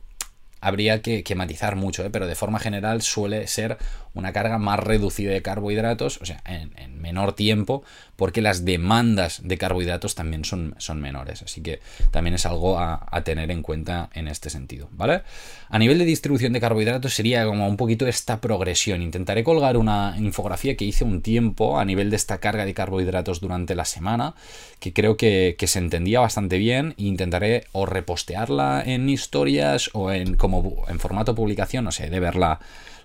Habría 0.59 1.01
que, 1.03 1.23
matizar 1.35 1.75
mucho, 1.75 2.03
¿eh? 2.03 2.09
pero 2.09 2.25
de 2.25 2.33
forma 2.33 2.59
general 2.59 3.03
suele 3.03 3.45
ser 3.47 3.77
una 4.17 4.33
carga 4.33 4.57
más 4.57 4.79
reducida 4.79 5.31
de 5.31 5.41
carbohidratos, 5.41 6.19
o 6.21 6.25
sea, 6.25 6.41
en, 6.45 6.97
menor 6.97 7.33
tiempo, 7.33 7.83
porque 8.15 8.41
las 8.41 8.65
demandas 8.65 9.41
de 9.43 9.57
carbohidratos 9.57 10.15
también 10.15 10.43
son, 10.43 10.75
son 10.77 10.99
menores. 10.99 11.43
Así 11.43 11.61
que 11.61 11.79
también 12.11 12.33
es 12.33 12.45
algo 12.45 12.79
a, 12.79 13.07
tener 13.23 13.51
en 13.51 13.61
cuenta 13.61 14.09
en 14.13 14.27
este 14.27 14.49
sentido, 14.49 14.89
¿vale? 14.91 15.21
A 15.69 15.79
nivel 15.79 15.99
de 15.99 16.05
distribución 16.05 16.53
de 16.53 16.59
carbohidratos 16.59 17.13
sería 17.13 17.45
como 17.45 17.67
un 17.67 17.77
poquito 17.77 18.07
esta 18.07 18.41
progresión. 18.41 19.01
Intentaré 19.01 19.43
colgar 19.43 19.77
una 19.77 20.15
infografía 20.17 20.75
que 20.75 20.85
hice 20.85 21.03
un 21.03 21.21
tiempo 21.21 21.79
a 21.79 21.85
nivel 21.85 22.09
de 22.09 22.15
esta 22.15 22.39
carga 22.39 22.65
de 22.65 22.73
carbohidratos 22.73 23.39
durante 23.39 23.75
la 23.75 23.85
semana, 23.85 24.33
que 24.79 24.93
creo 24.93 25.17
que, 25.17 25.55
se 25.67 25.79
entendía 25.79 26.19
bastante 26.19 26.57
bien. 26.57 26.95
E 26.97 27.03
intentaré 27.03 27.65
o 27.71 27.85
repostearla 27.85 28.83
en 28.85 29.09
historias 29.09 29.89
o 29.93 30.11
en 30.11 30.35
como 30.35 30.83
en 30.87 30.99
formato 30.99 31.35
publicación, 31.35 31.85
no 31.85 31.91
sé, 31.91 32.09
de 32.09 32.19
verla 32.19 32.59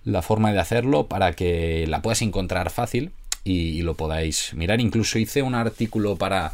la 0.04 0.23
forma 0.23 0.52
de 0.52 0.59
hacerlo 0.59 1.02
para 1.09 1.33
que 1.33 1.87
la 1.89 2.03
puedas 2.03 2.23
encontrar 2.23 2.71
fácil 2.71 3.11
y, 3.45 3.83
lo 3.83 3.95
podáis 3.95 4.55
mirar. 4.55 4.81
Incluso 4.81 5.19
hice 5.19 5.43
un 5.43 5.55
artículo 5.55 6.17
para 6.17 6.53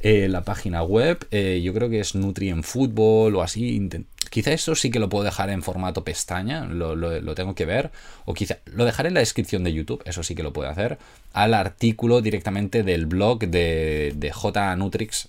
eh, 0.00 0.28
la 0.28 0.42
página 0.44 0.82
web, 0.82 1.26
eh, 1.30 1.60
yo 1.62 1.74
creo 1.74 1.90
que 1.90 2.00
es 2.00 2.14
Nutrient 2.14 2.64
Football 2.64 3.36
o 3.36 3.42
así. 3.42 3.88
Quizá 4.30 4.52
eso 4.52 4.74
sí 4.74 4.90
que 4.90 4.98
lo 4.98 5.08
puedo 5.08 5.24
dejar 5.24 5.50
en 5.50 5.62
formato 5.62 6.04
pestaña, 6.04 6.66
lo, 6.66 7.34
tengo 7.34 7.54
que 7.54 7.64
ver. 7.64 7.90
O 8.24 8.34
quizá 8.34 8.58
lo 8.66 8.84
dejaré 8.84 9.08
en 9.08 9.14
la 9.14 9.20
descripción 9.20 9.64
de 9.64 9.72
YouTube, 9.72 10.02
eso 10.04 10.22
sí 10.22 10.34
que 10.34 10.42
lo 10.42 10.52
puedo 10.52 10.68
hacer. 10.68 10.98
Al 11.32 11.54
artículo 11.54 12.20
directamente 12.20 12.82
del 12.82 13.06
blog 13.06 13.40
de, 13.40 14.12
de 14.14 14.30
J 14.30 14.76
Nutrix. 14.76 15.28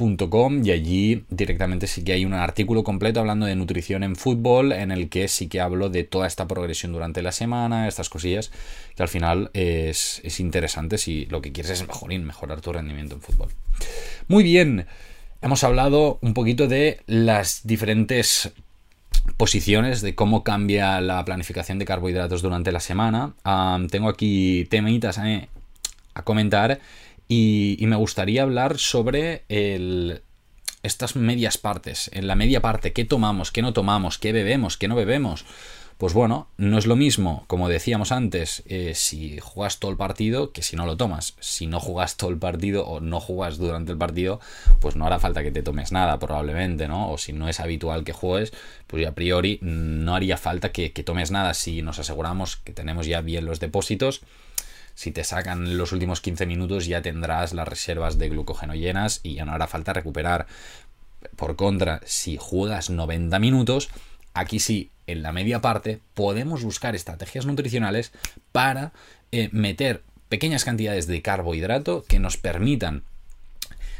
Ah, 0.00 0.60
y 0.62 0.70
allí 0.70 1.24
directamente 1.28 1.88
sí 1.88 2.04
que 2.04 2.12
hay 2.12 2.24
un 2.24 2.32
artículo 2.32 2.84
completo 2.84 3.18
hablando 3.18 3.46
de 3.46 3.56
nutrición 3.56 4.04
en 4.04 4.14
fútbol 4.14 4.72
en 4.72 4.92
el 4.92 5.08
que 5.08 5.26
sí 5.26 5.48
que 5.48 5.60
hablo 5.60 5.90
de 5.90 6.04
toda 6.04 6.28
esta 6.28 6.46
progresión 6.46 6.92
durante 6.92 7.20
la 7.20 7.32
semana, 7.32 7.88
estas 7.88 8.08
cosillas 8.08 8.52
que 8.94 9.02
al 9.02 9.08
final 9.08 9.50
es, 9.54 10.22
interesante 10.38 10.98
si 10.98 11.26
lo 11.26 11.42
que 11.42 11.50
quieres 11.50 11.72
es 11.72 11.86
mejorar, 11.86 12.20
mejorar 12.20 12.60
tu 12.60 12.72
rendimiento 12.72 13.16
en 13.16 13.22
fútbol. 13.22 13.48
Muy 14.28 14.44
bien, 14.44 14.86
hemos 15.42 15.64
hablado 15.64 16.18
un 16.22 16.32
poquito 16.32 16.68
de 16.68 17.00
las 17.06 17.66
diferentes 17.66 18.52
posiciones 19.36 20.00
de 20.00 20.14
cómo 20.14 20.44
cambia 20.44 21.00
la 21.00 21.24
planificación 21.24 21.80
de 21.80 21.84
carbohidratos 21.84 22.40
durante 22.40 22.70
la 22.70 22.80
semana. 22.80 23.34
tengo 23.90 24.08
aquí 24.08 24.66
temitas 24.70 25.18
eh, 25.18 25.48
a 26.14 26.22
comentar 26.22 26.78
y, 27.28 27.76
me 27.80 27.96
gustaría 27.96 28.42
hablar 28.42 28.78
sobre 28.78 29.44
estas 30.82 31.16
medias 31.16 31.58
partes. 31.58 32.10
En 32.14 32.26
la 32.26 32.34
media 32.34 32.62
parte, 32.62 32.92
¿qué 32.92 33.04
tomamos, 33.04 33.52
qué 33.52 33.62
no 33.62 33.72
tomamos, 33.72 34.18
qué 34.18 34.32
bebemos, 34.32 34.76
qué 34.76 34.88
no 34.88 34.96
bebemos? 34.96 35.44
Pues 35.98 36.14
bueno, 36.14 36.46
no 36.56 36.78
es 36.78 36.86
lo 36.86 36.94
mismo, 36.94 37.44
como 37.48 37.68
decíamos 37.68 38.12
antes, 38.12 38.62
eh, 38.66 38.92
si 38.94 39.40
juegas 39.40 39.80
todo 39.80 39.90
el 39.90 39.96
partido 39.96 40.52
que 40.52 40.62
si 40.62 40.76
no 40.76 40.86
lo 40.86 40.96
tomas. 40.96 41.34
Si 41.40 41.66
no 41.66 41.80
jugas 41.80 42.16
todo 42.16 42.30
el 42.30 42.38
partido 42.38 42.86
o 42.86 43.00
no 43.00 43.18
jugas 43.18 43.58
durante 43.58 43.90
el 43.90 43.98
partido, 43.98 44.40
pues 44.78 44.94
no 44.94 45.06
hará 45.06 45.18
falta 45.18 45.42
que 45.42 45.50
te 45.50 45.64
tomes 45.64 45.90
nada, 45.90 46.20
probablemente, 46.20 46.86
¿no? 46.86 47.10
O 47.10 47.18
si 47.18 47.32
no 47.32 47.48
es 47.48 47.58
habitual 47.58 48.04
que 48.04 48.12
juegues, 48.12 48.52
pues 48.86 49.04
a 49.08 49.12
priori 49.12 49.58
no 49.60 50.14
haría 50.14 50.36
falta 50.36 50.70
que 50.70 50.90
tomes 51.04 51.32
nada 51.32 51.52
si 51.52 51.82
nos 51.82 51.98
aseguramos 51.98 52.58
que 52.58 52.72
tenemos 52.72 53.06
ya 53.06 53.20
bien 53.20 53.44
los 53.44 53.58
depósitos 53.58 54.22
si 54.98 55.12
te 55.12 55.22
sacan 55.22 55.78
los 55.78 55.92
últimos 55.92 56.20
15 56.20 56.44
minutos 56.44 56.86
ya 56.86 57.02
tendrás 57.02 57.52
las 57.52 57.68
reservas 57.68 58.18
de 58.18 58.30
glucógeno 58.30 58.74
llenas 58.74 59.20
y 59.22 59.34
ya 59.34 59.44
no 59.44 59.52
hará 59.52 59.68
falta 59.68 59.92
recuperar. 59.92 60.48
Por 61.36 61.54
contra, 61.54 62.00
si 62.04 62.36
juegas 62.36 62.90
90 62.90 63.38
minutos, 63.38 63.90
aquí 64.34 64.58
sí, 64.58 64.90
en 65.06 65.22
la 65.22 65.30
media 65.30 65.60
parte, 65.60 66.00
podemos 66.14 66.64
buscar 66.64 66.96
estrategias 66.96 67.46
nutricionales 67.46 68.10
para 68.50 68.90
eh, 69.30 69.50
meter 69.52 70.02
pequeñas 70.28 70.64
cantidades 70.64 71.06
de 71.06 71.22
carbohidrato 71.22 72.04
que 72.08 72.18
nos 72.18 72.36
permitan 72.36 73.04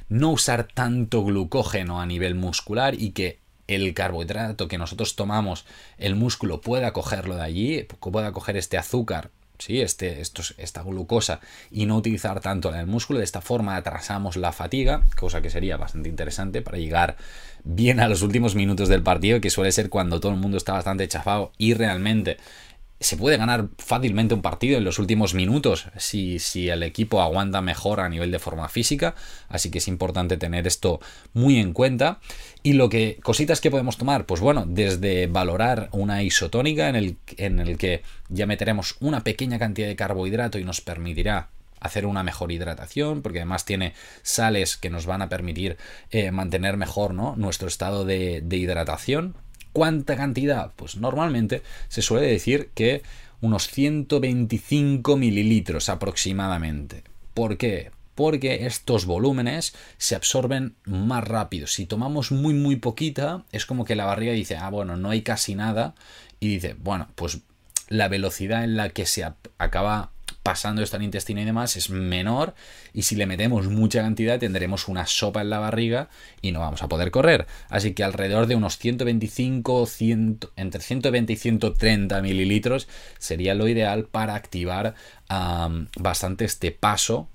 no 0.09 0.31
usar 0.31 0.65
tanto 0.65 1.23
glucógeno 1.23 2.01
a 2.01 2.07
nivel 2.07 2.35
muscular 2.35 3.01
y 3.01 3.13
que 3.13 3.39
el 3.69 3.95
carbohidrato 3.95 4.67
que 4.67 4.79
nosotros 4.79 5.15
tomamos, 5.15 5.65
el 5.97 6.17
músculo 6.17 6.61
pueda 6.61 6.93
cogerlo 6.93 7.37
de 7.37 7.43
allí, 7.43 7.87
pueda 8.01 8.33
coger 8.33 8.57
este 8.57 8.79
azúcar 8.79 9.31
¿sí? 9.59 9.81
este, 9.81 10.21
esta 10.21 10.83
glucosa 10.83 11.41
y 11.71 11.87
no 11.87 11.97
utilizar 11.97 12.41
tanto 12.41 12.75
el 12.75 12.87
músculo. 12.87 13.19
De 13.19 13.25
esta 13.25 13.41
forma 13.41 13.77
atrasamos 13.77 14.37
la 14.37 14.53
fatiga, 14.53 15.03
cosa 15.17 15.43
que 15.43 15.51
sería 15.51 15.77
bastante 15.77 16.09
interesante 16.09 16.63
para 16.63 16.79
llegar 16.79 17.17
bien 17.65 18.01
a 18.01 18.09
los 18.09 18.23
últimos 18.23 18.55
minutos 18.55 18.89
del 18.89 19.03
partido, 19.03 19.41
que 19.41 19.51
suele 19.51 19.73
ser 19.73 19.91
cuando 19.91 20.21
todo 20.21 20.33
el 20.33 20.39
mundo 20.39 20.57
está 20.57 20.73
bastante 20.73 21.07
chafado 21.09 21.53
y 21.59 21.75
realmente 21.75 22.39
se 23.01 23.17
puede 23.17 23.37
ganar 23.37 23.69
fácilmente 23.79 24.35
un 24.35 24.43
partido 24.43 24.77
en 24.77 24.85
los 24.85 24.99
últimos 24.99 25.33
minutos 25.33 25.87
si, 25.97 26.39
si, 26.41 26.69
el 26.69 26.83
equipo 26.83 27.23
aguanta 27.23 27.61
mejor 27.61 28.01
a 28.01 28.09
nivel 28.09 28.33
de 28.33 28.41
forma 28.41 28.69
física. 28.69 29.15
Así 29.49 29.71
que 29.71 29.79
es 29.79 29.87
importante 29.87 30.37
tener 30.37 30.67
esto 30.67 31.01
muy 31.33 31.59
en 31.59 31.73
cuenta. 31.73 32.19
Y 32.63 32.73
lo 32.73 32.89
que, 32.89 33.19
cositas 33.23 33.61
que 33.61 33.71
podemos 33.71 33.99
tomar, 33.99 34.27
pues 34.27 34.41
bueno, 34.41 34.65
desde 34.67 35.29
valorar 35.29 35.89
una 35.93 36.23
isotónica 36.25 36.89
en 36.89 36.97
el, 36.97 37.17
en 37.37 37.61
el 37.61 37.79
que 37.79 38.03
ya 38.29 38.47
meteremos 38.47 38.97
una 39.01 39.23
pequeña 39.23 39.59
cantidad 39.59 39.87
de 39.87 39.97
carbohidrato 39.97 40.59
y 40.59 40.65
nos 40.65 40.81
permitirá 40.81 41.51
hacer 41.81 42.05
una 42.07 42.25
mejor 42.25 42.51
hidratación, 42.51 43.23
porque 43.23 43.39
además 43.39 43.65
tiene 43.65 43.95
sales 44.23 44.77
que 44.77 44.91
nos 44.91 45.07
van 45.07 45.23
a 45.23 45.29
permitir 45.29 45.77
eh, 46.11 46.33
mantener 46.33 46.77
mejor 46.77 47.15
¿no? 47.15 47.37
nuestro 47.37 47.69
estado 47.69 48.05
de, 48.05 48.41
de 48.43 48.57
hidratación 48.57 49.37
¿Cuánta 49.79 50.17
cantidad? 50.17 50.73
Pues 50.75 50.97
normalmente 50.97 51.63
se 51.87 52.03
suele 52.03 52.27
decir 52.27 52.71
que 52.75 53.05
unos 53.41 53.69
125 53.69 55.17
mililitros 55.17 55.89
aproximadamente. 55.89 57.05
¿Por 57.33 57.59
qué? 57.59 57.93
Porque 58.17 58.67
estos 58.67 59.07
volúmenes 59.07 59.77
se 59.97 60.17
absorben 60.17 60.75
más 60.83 61.23
rápido. 61.23 61.69
Si 61.69 61.87
tomamos 61.87 62.33
muy 62.33 62.55
muy 62.55 62.75
poquita, 62.75 63.45
es 63.53 63.67
como 63.67 63.85
que 63.85 63.95
la 63.95 64.05
barriga 64.05 64.33
dice, 64.33 64.57
ah, 64.57 64.69
bueno, 64.69 64.97
no 64.97 65.11
hay 65.11 65.23
casi 65.23 65.55
nada. 65.55 65.95
Y 66.41 66.49
dice, 66.49 66.75
bueno, 66.77 67.07
pues 67.15 67.39
la 67.89 68.09
velocidad 68.09 68.65
en 68.65 68.77
la 68.77 68.89
que 68.89 69.07
se 69.07 69.33
acaba 69.59 70.11
pasando 70.49 70.83
esto 70.83 70.97
al 70.97 71.03
intestino 71.03 71.43
y 71.43 71.45
demás 71.45 71.77
es 71.77 71.91
menor 71.91 72.55
y 72.95 73.03
si 73.03 73.17
le 73.17 73.27
metemos 73.27 73.67
mucha 73.67 74.01
cantidad 74.01 74.39
tendremos 74.39 74.89
una 74.89 75.07
sopa 75.07 75.43
en 75.43 75.51
la 75.51 75.59
barriga 75.59 76.09
y 76.41 76.53
no 76.53 76.61
vamos 76.61 76.83
a 76.83 76.89
poder 76.89 77.11
correr. 77.11 77.47
Así 77.69 77.93
que 77.93 78.03
alrededor 78.03 78.47
de 78.47 78.57
unos 78.57 78.79
125, 78.79 79.85
100, 79.85 80.39
entre 80.57 80.81
120 80.81 81.35
y 81.35 81.37
130 81.37 82.23
mililitros 82.23 82.89
sería 83.19 83.55
lo 83.55 83.69
ideal 83.69 84.07
para 84.07 84.37
activar 84.37 84.95
bastante 85.99 86.47
este 86.47 86.73
paso 86.73 87.29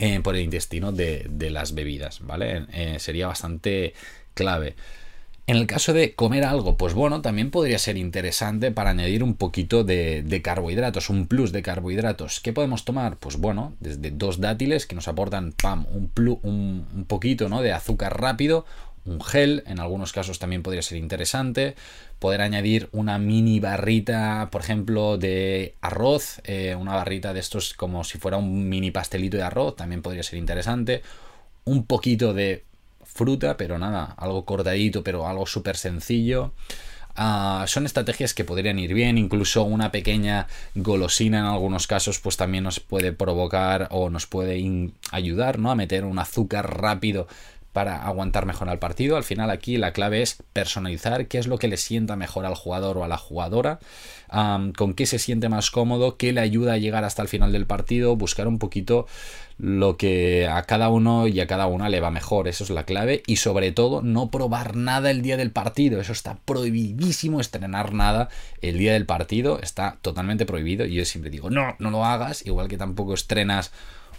eh, 0.00 0.18
por 0.18 0.34
el 0.34 0.42
intestino 0.42 0.90
de, 0.90 1.30
las 1.52 1.72
bebidas, 1.72 2.18
¿vale? 2.18 2.66
Eh, 2.72 2.96
sería 2.98 3.28
bastante 3.28 3.94
clave. 4.34 4.74
En 5.46 5.56
el 5.56 5.66
caso 5.66 5.92
de 5.92 6.14
comer 6.14 6.44
algo, 6.44 6.78
pues 6.78 6.94
bueno, 6.94 7.20
también 7.20 7.50
podría 7.50 7.78
ser 7.78 7.98
interesante 7.98 8.70
para 8.70 8.90
añadir 8.90 9.22
un 9.22 9.34
poquito 9.34 9.84
de, 9.84 10.40
carbohidratos, 10.42 11.10
un 11.10 11.26
plus 11.26 11.52
de 11.52 11.60
carbohidratos. 11.60 12.40
¿Qué 12.40 12.54
podemos 12.54 12.86
tomar? 12.86 13.18
Pues 13.18 13.36
bueno, 13.36 13.74
desde 13.78 14.10
dos 14.10 14.40
dátiles 14.40 14.86
que 14.86 14.94
nos 14.94 15.06
aportan, 15.06 15.54
un, 15.92 16.10
un, 16.42 17.04
poquito 17.06 17.50
¿no? 17.50 17.60
de 17.60 17.72
azúcar 17.72 18.18
rápido, 18.18 18.64
un 19.04 19.20
gel, 19.20 19.64
en 19.66 19.80
algunos 19.80 20.14
casos 20.14 20.38
también 20.38 20.62
podría 20.62 20.80
ser 20.80 20.96
interesante. 20.96 21.74
Poder 22.18 22.40
añadir 22.40 22.88
una 22.92 23.18
mini 23.18 23.60
barrita, 23.60 24.48
por 24.50 24.62
ejemplo, 24.62 25.18
de 25.18 25.74
arroz, 25.82 26.40
eh, 26.44 26.74
una 26.74 26.94
barrita 26.94 27.34
de 27.34 27.40
estos 27.40 27.74
como 27.74 28.02
si 28.04 28.16
fuera 28.16 28.38
un 28.38 28.70
mini 28.70 28.90
pastelito 28.90 29.36
de 29.36 29.42
arroz, 29.42 29.76
también 29.76 30.00
podría 30.00 30.22
ser 30.22 30.38
interesante. 30.38 31.02
Un 31.64 31.84
poquito 31.84 32.32
de 32.32 32.64
fruta, 33.14 33.56
pero 33.56 33.78
nada, 33.78 34.14
algo 34.18 34.44
cortadito, 34.44 35.02
pero 35.02 35.26
algo 35.26 35.46
súper 35.46 35.76
sencillo. 35.76 36.52
Ah, 37.16 37.64
son 37.68 37.86
estrategias 37.86 38.34
que 38.34 38.44
podrían 38.44 38.76
ir 38.80 38.92
bien, 38.92 39.18
incluso 39.18 39.62
una 39.62 39.92
pequeña 39.92 40.48
golosina 40.74 41.38
en 41.38 41.44
algunos 41.44 41.86
casos 41.86 42.18
pues 42.18 42.36
también 42.36 42.64
nos 42.64 42.80
puede 42.80 43.12
provocar 43.12 43.86
o 43.92 44.10
nos 44.10 44.26
puede 44.26 44.60
ayudar 45.12 45.60
¿no? 45.60 45.70
a 45.70 45.76
meter 45.76 46.04
un 46.04 46.18
azúcar 46.18 46.80
rápido 46.80 47.28
para 47.74 48.06
aguantar 48.06 48.46
mejor 48.46 48.68
al 48.68 48.78
partido. 48.78 49.16
Al 49.16 49.24
final 49.24 49.50
aquí 49.50 49.76
la 49.78 49.92
clave 49.92 50.22
es 50.22 50.38
personalizar 50.52 51.26
qué 51.26 51.38
es 51.38 51.48
lo 51.48 51.58
que 51.58 51.66
le 51.66 51.76
sienta 51.76 52.14
mejor 52.14 52.46
al 52.46 52.54
jugador 52.54 52.96
o 52.96 53.04
a 53.04 53.08
la 53.08 53.18
jugadora, 53.18 53.80
con 54.76 54.94
qué 54.94 55.06
se 55.06 55.18
siente 55.18 55.48
más 55.48 55.72
cómodo, 55.72 56.16
qué 56.16 56.32
le 56.32 56.40
ayuda 56.40 56.74
a 56.74 56.78
llegar 56.78 57.02
hasta 57.02 57.20
el 57.20 57.28
final 57.28 57.50
del 57.50 57.66
partido, 57.66 58.14
buscar 58.14 58.46
un 58.46 58.60
poquito 58.60 59.06
lo 59.58 59.96
que 59.96 60.46
a 60.46 60.62
cada 60.62 60.88
uno 60.88 61.26
y 61.26 61.40
a 61.40 61.46
cada 61.48 61.66
una 61.66 61.88
le 61.88 62.00
va 62.00 62.10
mejor, 62.12 62.46
eso 62.46 62.62
es 62.62 62.70
la 62.70 62.84
clave. 62.84 63.24
Y 63.26 63.36
sobre 63.36 63.72
todo 63.72 64.02
no 64.02 64.30
probar 64.30 64.76
nada 64.76 65.10
el 65.10 65.22
día 65.22 65.36
del 65.36 65.50
partido, 65.50 66.00
eso 66.00 66.12
está 66.12 66.38
prohibidísimo 66.44 67.40
estrenar 67.40 67.92
nada 67.92 68.28
el 68.62 68.78
día 68.78 68.92
del 68.92 69.04
partido, 69.04 69.58
está 69.60 69.98
totalmente 70.00 70.46
prohibido. 70.46 70.86
Y 70.86 70.94
yo 70.94 71.04
siempre 71.04 71.30
digo, 71.30 71.50
no, 71.50 71.74
no 71.80 71.90
lo 71.90 72.04
hagas, 72.04 72.46
igual 72.46 72.68
que 72.68 72.78
tampoco 72.78 73.14
estrenas 73.14 73.72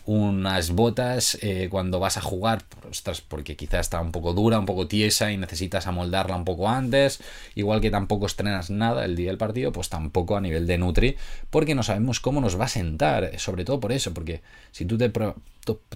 unas 0.06 0.72
botas 0.72 1.38
eh, 1.42 1.68
cuando 1.70 2.00
vas 2.00 2.18
a 2.18 2.22
jugar, 2.22 2.64
ostras, 2.90 3.22
porque 3.22 3.56
quizás 3.56 3.82
está 3.82 4.02
un 4.02 4.12
poco 4.12 4.34
dura, 4.34 4.60
un 4.60 4.66
poco 4.66 4.88
tiesa 4.88 5.32
y 5.32 5.38
necesitas 5.38 5.88
amoldarla 5.88 6.36
un 6.36 6.46
poco 6.46 6.70
antes, 6.70 7.22
igual 7.56 7.82
que 7.82 7.92
tampoco 7.92 8.26
estrenas 8.26 8.70
nada 8.70 9.06
el 9.06 9.16
día 9.16 9.30
del 9.30 9.38
partido, 9.38 9.72
pues 9.72 9.90
tampoco 9.90 10.38
a 10.38 10.42
nivel 10.42 10.68
de 10.68 10.78
Nutri, 10.78 11.18
porque 11.50 11.76
no 11.76 11.84
sabemos 11.84 12.20
cómo 12.20 12.42
nos 12.42 12.60
va 12.60 12.66
a 12.66 12.70
sentar, 12.70 13.38
sobre 13.40 13.66
todo 13.66 13.80
por 13.80 13.92
eso, 13.92 14.14
porque 14.14 14.42
si 14.72 14.86
tú 14.86 14.98
te 14.98 15.12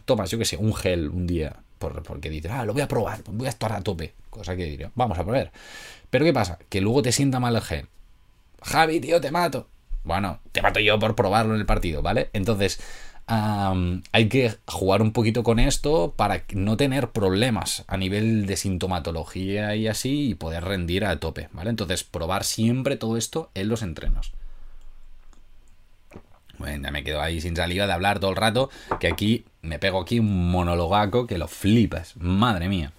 tomas, 0.05 0.31
yo 0.31 0.37
que 0.37 0.45
sé, 0.45 0.57
un 0.57 0.73
gel 0.73 1.09
un 1.09 1.27
día, 1.27 1.57
porque 1.77 2.29
dices, 2.29 2.51
ah, 2.51 2.65
lo 2.65 2.73
voy 2.73 2.81
a 2.81 2.87
probar, 2.87 3.21
voy 3.27 3.47
a 3.47 3.51
estar 3.51 3.71
a 3.71 3.81
tope, 3.81 4.13
cosa 4.29 4.55
que 4.55 4.65
diría, 4.65 4.91
vamos 4.95 5.17
a 5.17 5.23
probar. 5.23 5.51
Pero 6.09 6.25
¿qué 6.25 6.33
pasa? 6.33 6.57
Que 6.69 6.81
luego 6.81 7.01
te 7.01 7.11
sienta 7.11 7.39
mal 7.39 7.55
el 7.55 7.61
gel. 7.61 7.87
Javi, 8.61 8.99
tío, 8.99 9.21
te 9.21 9.31
mato. 9.31 9.67
Bueno, 10.03 10.39
te 10.51 10.61
mato 10.61 10.79
yo 10.79 10.97
por 10.97 11.15
probarlo 11.15 11.53
en 11.53 11.59
el 11.59 11.65
partido, 11.65 12.01
¿vale? 12.01 12.29
Entonces, 12.33 12.79
hay 13.31 14.27
que 14.27 14.55
jugar 14.65 15.03
un 15.03 15.11
poquito 15.11 15.43
con 15.43 15.59
esto 15.59 16.13
para 16.15 16.43
no 16.53 16.77
tener 16.77 17.11
problemas 17.11 17.83
a 17.87 17.95
nivel 17.95 18.47
de 18.47 18.57
sintomatología 18.57 19.75
y 19.75 19.87
así 19.87 20.29
y 20.29 20.35
poder 20.35 20.63
rendir 20.63 21.05
a 21.05 21.19
tope, 21.19 21.47
¿vale? 21.51 21.69
Entonces, 21.69 22.03
probar 22.03 22.43
siempre 22.43 22.95
todo 22.97 23.17
esto 23.17 23.51
en 23.53 23.69
los 23.69 23.83
entrenos. 23.83 24.31
Bueno, 26.57 26.83
ya 26.83 26.91
me 26.91 27.03
quedo 27.03 27.21
ahí 27.21 27.39
sin 27.39 27.55
saliva 27.55 27.85
de 27.85 27.93
hablar 27.93 28.19
todo 28.19 28.31
el 28.31 28.35
rato, 28.35 28.71
que 28.99 29.07
aquí 29.07 29.45
me 29.61 29.77
pego 29.77 30.01
aquí 30.01 30.19
un 30.19 30.49
monologaco 30.49 31.27
que 31.27 31.37
lo 31.37 31.47
flipas. 31.47 32.15
Madre 32.17 32.67
mía. 32.67 32.91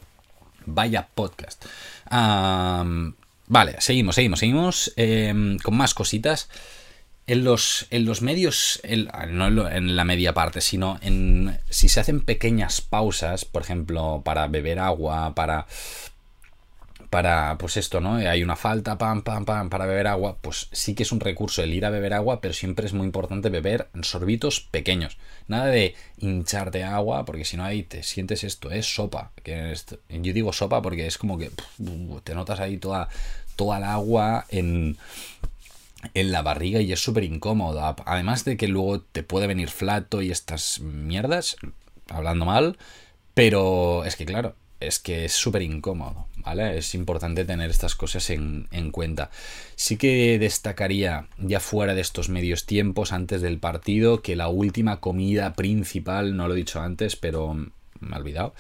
Vaya 0.65 1.09
podcast. 1.13 1.65
vale, 2.09 3.81
seguimos, 3.81 4.15
seguimos, 4.15 4.39
seguimos 4.39 4.93
em, 4.97 5.59
con 5.59 5.77
más 5.77 5.93
cositas 5.93 6.49
en 7.31 7.45
los, 7.45 7.87
en 7.91 8.07
los 8.07 8.23
medios, 8.23 8.81
no 9.29 9.69
en 9.69 9.95
la 9.95 10.05
media 10.05 10.35
parte, 10.35 10.61
sino 10.61 10.99
en 11.01 11.59
si 11.69 11.89
se 11.89 12.01
hacen 12.01 12.23
pequeñas 12.23 12.81
pausas, 12.81 13.45
por 13.45 13.63
ejemplo, 13.63 14.23
para 14.25 14.49
beber 14.49 14.81
agua, 14.81 15.33
para 15.37 15.67
para, 17.09 17.59
pues 17.59 17.77
esto, 17.77 18.01
¿no? 18.01 18.15
Hay 18.15 18.45
una 18.45 18.55
falta, 18.55 18.97
pam, 18.97 19.23
pam, 19.23 19.45
pam, 19.45 19.69
para 19.69 19.85
beber 19.85 20.07
agua, 20.07 20.37
pues 20.41 20.69
sí 20.71 20.95
que 20.95 21.03
es 21.03 21.11
un 21.11 21.19
recurso 21.19 21.61
el 21.61 21.75
ir 21.75 21.85
a 21.85 21.91
beber 21.91 22.15
agua, 22.15 22.41
pero 22.41 22.55
siempre 22.55 22.87
es 22.87 22.93
muy 22.93 23.05
importante 23.05 23.49
beber 23.49 23.89
sorbitos 24.03 24.61
pequeños. 24.61 25.19
Nada 25.49 25.67
de 25.67 25.97
hincharte 26.19 26.85
agua, 26.85 27.25
porque 27.25 27.45
si 27.45 27.57
no 27.57 27.65
ahí 27.65 27.83
te 27.83 28.05
sientes 28.05 28.45
esto, 28.45 28.71
es 28.71 28.95
sopa. 28.95 29.33
Que 29.43 29.75
yo 30.09 30.33
digo 30.33 30.53
sopa 30.53 30.83
porque 30.83 31.09
es 31.09 31.19
como 31.19 31.37
que 31.37 31.51
te 32.23 32.35
notas 32.37 32.61
ahí 32.61 32.77
toda, 32.77 33.09
toda 33.57 33.79
el 33.79 33.85
agua 33.85 34.47
en, 34.49 34.97
en 36.15 36.33
la 36.33 36.43
barriga 36.43 36.81
y 36.81 36.93
es 36.93 37.01
súper 37.01 37.25
incómodo. 37.25 37.97
Además 38.07 38.45
de 38.45 38.57
que 38.57 38.69
luego 38.69 39.01
te 39.01 39.23
puede 39.23 39.47
venir 39.47 39.69
flato 39.69 40.23
y 40.23 40.31
estas 40.31 40.81
mierdas, 40.81 41.57
hablando 42.09 42.45
mal, 42.45 42.79
pero 43.35 44.05
es 44.05 44.17
que 44.17 44.27
claro, 44.27 44.55
es 44.81 44.99
que 44.99 45.27
es 45.27 45.33
súper 45.33 45.63
incómodo, 45.63 46.27
¿vale? 46.39 46.79
Es 46.79 46.95
importante 46.95 47.45
tener 47.45 47.71
estas 47.71 47.95
cosas 47.95 48.31
en, 48.31 48.67
en, 48.73 48.91
cuenta. 48.91 49.31
Sí 49.77 49.97
que 49.97 50.39
destacaría, 50.39 51.29
ya 51.39 51.61
fuera 51.61 51.95
de 51.95 52.01
estos 52.01 52.31
medios 52.31 52.65
tiempos, 52.65 53.13
antes 53.13 53.43
del 53.43 53.59
partido, 53.59 54.23
que 54.23 54.37
la 54.37 54.49
última 54.49 55.01
comida 55.01 55.53
principal, 55.53 56.37
no 56.37 56.49
lo 56.49 56.55
he 56.55 56.59
dicho 56.59 56.81
antes, 56.81 57.17
pero 57.17 57.71
me 58.01 58.17
he 58.17 58.19
olvidado, 58.19 58.55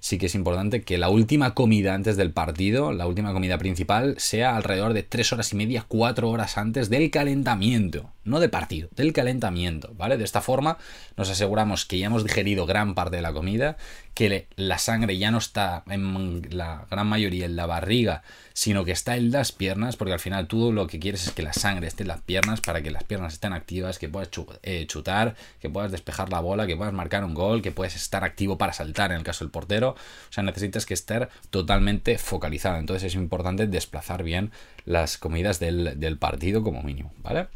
sí 0.00 0.18
que 0.18 0.26
es 0.26 0.34
importante 0.34 0.82
que 0.82 0.98
la 0.98 1.08
última 1.08 1.54
comida 1.54 1.94
antes 1.94 2.16
del 2.16 2.32
partido, 2.32 2.92
la 2.92 3.06
última 3.06 3.32
comida 3.32 3.58
principal, 3.58 4.14
sea 4.18 4.56
alrededor 4.56 4.92
de 4.92 5.02
3 5.02 5.32
horas 5.34 5.52
y 5.52 5.56
media, 5.56 5.84
4 5.86 6.28
horas 6.28 6.58
antes 6.58 6.90
del 6.90 7.10
calentamiento, 7.10 8.10
no 8.26 8.40
de 8.40 8.48
partido, 8.48 8.88
del 8.94 9.12
calentamiento, 9.12 9.92
¿vale? 9.96 10.18
De 10.18 10.24
esta 10.24 10.40
forma 10.40 10.78
nos 11.16 11.30
aseguramos 11.30 11.86
que 11.86 11.98
ya 11.98 12.06
hemos 12.06 12.24
digerido 12.24 12.66
gran 12.66 12.94
parte 12.94 13.16
de 13.16 13.22
la 13.22 13.32
comida, 13.32 13.76
que 14.14 14.48
la 14.56 14.78
sangre 14.78 15.18
ya 15.18 15.30
no 15.30 15.38
está 15.38 15.84
en 15.88 16.42
la 16.50 16.86
gran 16.90 17.06
mayoría 17.06 17.46
en 17.46 17.56
la 17.56 17.66
barriga, 17.66 18.22
sino 18.54 18.84
que 18.84 18.92
está 18.92 19.16
en 19.16 19.30
las 19.30 19.52
piernas, 19.52 19.96
porque 19.96 20.14
al 20.14 20.20
final 20.20 20.46
tú 20.46 20.72
lo 20.72 20.86
que 20.86 20.98
quieres 20.98 21.26
es 21.26 21.32
que 21.32 21.42
la 21.42 21.52
sangre 21.52 21.86
esté 21.86 22.02
en 22.02 22.08
las 22.08 22.22
piernas 22.22 22.60
para 22.62 22.82
que 22.82 22.90
las 22.90 23.04
piernas 23.04 23.34
estén 23.34 23.52
activas, 23.52 23.98
que 23.98 24.08
puedas 24.08 24.30
eh, 24.62 24.86
chutar, 24.86 25.36
que 25.60 25.68
puedas 25.68 25.92
despejar 25.92 26.30
la 26.30 26.40
bola, 26.40 26.66
que 26.66 26.76
puedas 26.76 26.94
marcar 26.94 27.24
un 27.24 27.34
gol, 27.34 27.60
que 27.60 27.72
puedas 27.72 27.94
estar 27.94 28.24
activo 28.24 28.56
para 28.56 28.72
saltar 28.72 29.10
en 29.10 29.18
el 29.18 29.22
caso 29.22 29.44
del 29.44 29.50
portero. 29.50 29.90
O 29.90 30.32
sea, 30.32 30.42
necesitas 30.42 30.86
que 30.86 30.94
estar 30.94 31.28
totalmente 31.50 32.18
focalizado. 32.18 32.78
Entonces 32.78 33.12
es 33.12 33.14
importante 33.14 33.66
desplazar 33.66 34.22
bien 34.22 34.50
las 34.86 35.18
comidas 35.18 35.60
del, 35.60 36.16
partido 36.18 36.62
como 36.62 36.82
mínimo, 36.82 37.12
¿vale? 37.22 37.48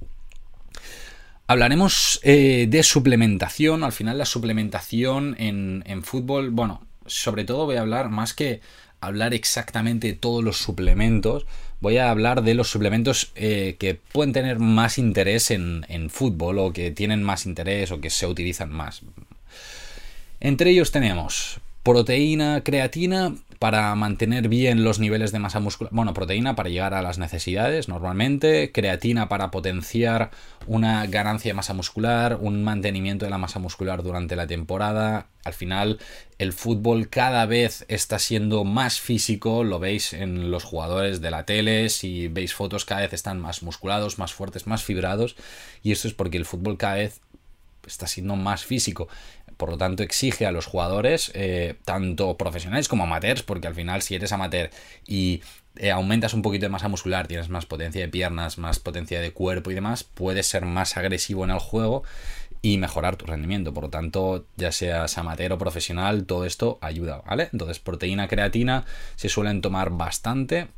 Hablaremos 1.50 2.20
eh, 2.22 2.66
de 2.68 2.84
suplementación. 2.84 3.82
Al 3.82 3.90
final 3.90 4.18
la 4.18 4.24
suplementación 4.24 5.34
en, 5.36 5.82
en 5.84 6.04
fútbol, 6.04 6.50
bueno, 6.50 6.86
sobre 7.06 7.42
todo 7.42 7.66
voy 7.66 7.74
a 7.74 7.80
hablar 7.80 8.08
más 8.08 8.34
que 8.34 8.60
hablar 9.00 9.34
exactamente 9.34 10.06
de 10.06 10.12
todos 10.12 10.44
los 10.44 10.58
suplementos, 10.58 11.46
voy 11.80 11.96
a 11.96 12.12
hablar 12.12 12.44
de 12.44 12.54
los 12.54 12.70
suplementos 12.70 13.32
eh, 13.34 13.74
que 13.80 13.96
pueden 13.96 14.32
tener 14.32 14.60
más 14.60 14.96
interés 14.96 15.50
en, 15.50 15.84
en, 15.88 16.08
fútbol 16.08 16.56
o 16.60 16.72
que 16.72 16.92
tienen 16.92 17.24
más 17.24 17.46
interés 17.46 17.90
o 17.90 18.00
que 18.00 18.10
se 18.10 18.28
utilizan 18.28 18.70
más. 18.70 19.02
Entre 20.38 20.70
ellos 20.70 20.92
tenemos 20.92 21.58
proteína, 21.82 22.60
creatina, 22.62 23.34
para 23.60 23.94
mantener 23.94 24.48
bien 24.48 24.84
los 24.84 25.00
niveles 25.00 25.32
de 25.32 25.38
masa 25.38 25.60
muscular. 25.60 25.92
Bueno, 25.92 26.14
proteína 26.14 26.56
para 26.56 26.70
llegar 26.70 26.94
a 26.94 27.02
las 27.02 27.18
necesidades 27.18 27.88
normalmente, 27.88 28.72
creatina 28.72 29.28
para 29.28 29.50
potenciar 29.50 30.30
una 30.66 31.04
ganancia 31.04 31.50
de 31.50 31.56
masa 31.56 31.74
muscular, 31.74 32.38
un 32.40 32.64
mantenimiento 32.64 33.26
de 33.26 33.30
la 33.30 33.36
masa 33.36 33.58
muscular 33.58 34.02
durante 34.02 34.34
la 34.34 34.46
temporada. 34.46 35.26
Al 35.44 35.52
final, 35.52 35.98
el 36.38 36.54
fútbol 36.54 37.10
cada 37.10 37.44
vez 37.44 37.84
está 37.88 38.18
siendo 38.18 38.64
más 38.64 38.98
físico, 38.98 39.62
lo 39.62 39.78
veis 39.78 40.14
en 40.14 40.50
los 40.50 40.64
jugadores 40.64 41.20
de 41.20 41.30
la 41.30 41.44
tele, 41.44 41.90
si 41.90 42.28
veis 42.28 42.54
fotos 42.54 42.86
cada 42.86 43.02
vez 43.02 43.12
están 43.12 43.38
más 43.40 43.62
musculados, 43.62 44.18
más 44.18 44.32
fuertes, 44.32 44.66
más 44.66 44.84
fibrados, 44.84 45.36
y 45.82 45.92
esto 45.92 46.08
es 46.08 46.14
porque 46.14 46.38
el 46.38 46.46
fútbol 46.46 46.78
cada 46.78 46.94
vez 46.94 47.20
está 47.86 48.06
siendo 48.06 48.36
más 48.36 48.64
físico 48.64 49.08
por 49.60 49.70
lo 49.70 49.76
tanto 49.76 50.02
exige 50.02 50.46
a 50.46 50.52
los 50.52 50.64
jugadores, 50.64 51.30
eh, 51.34 51.74
tanto 51.84 52.38
profesionales 52.38 52.88
como 52.88 53.04
amateurs, 53.04 53.42
porque 53.42 53.68
al 53.68 53.74
final 53.74 54.00
si 54.00 54.14
eres 54.14 54.32
amateur 54.32 54.70
y 55.06 55.42
eh, 55.76 55.90
aumentas 55.90 56.32
un 56.32 56.40
poquito 56.40 56.64
de 56.64 56.70
masa 56.70 56.88
muscular, 56.88 57.26
tienes 57.26 57.50
más 57.50 57.66
potencia 57.66 58.00
de 58.00 58.08
piernas, 58.08 58.56
más 58.56 58.78
potencia 58.78 59.20
de 59.20 59.32
cuerpo 59.32 59.70
y 59.70 59.74
demás, 59.74 60.02
puedes 60.02 60.46
ser 60.46 60.64
más 60.64 60.96
agresivo 60.96 61.44
en 61.44 61.50
el 61.50 61.58
juego 61.58 62.04
y 62.62 62.78
mejorar 62.78 63.16
tu 63.16 63.26
rendimiento. 63.26 63.74
Por 63.74 63.84
lo 63.84 63.90
tanto, 63.90 64.46
ya 64.56 64.72
seas 64.72 65.18
amateur 65.18 65.52
o 65.52 65.58
profesional, 65.58 66.24
todo 66.24 66.46
esto 66.46 66.78
ayuda, 66.80 67.22
¿vale? 67.26 67.50
Entonces, 67.52 67.80
proteína, 67.80 68.28
creatina 68.28 68.86
se 69.16 69.28
suelen 69.28 69.60
tomar 69.60 69.90
bastante. 69.90 70.68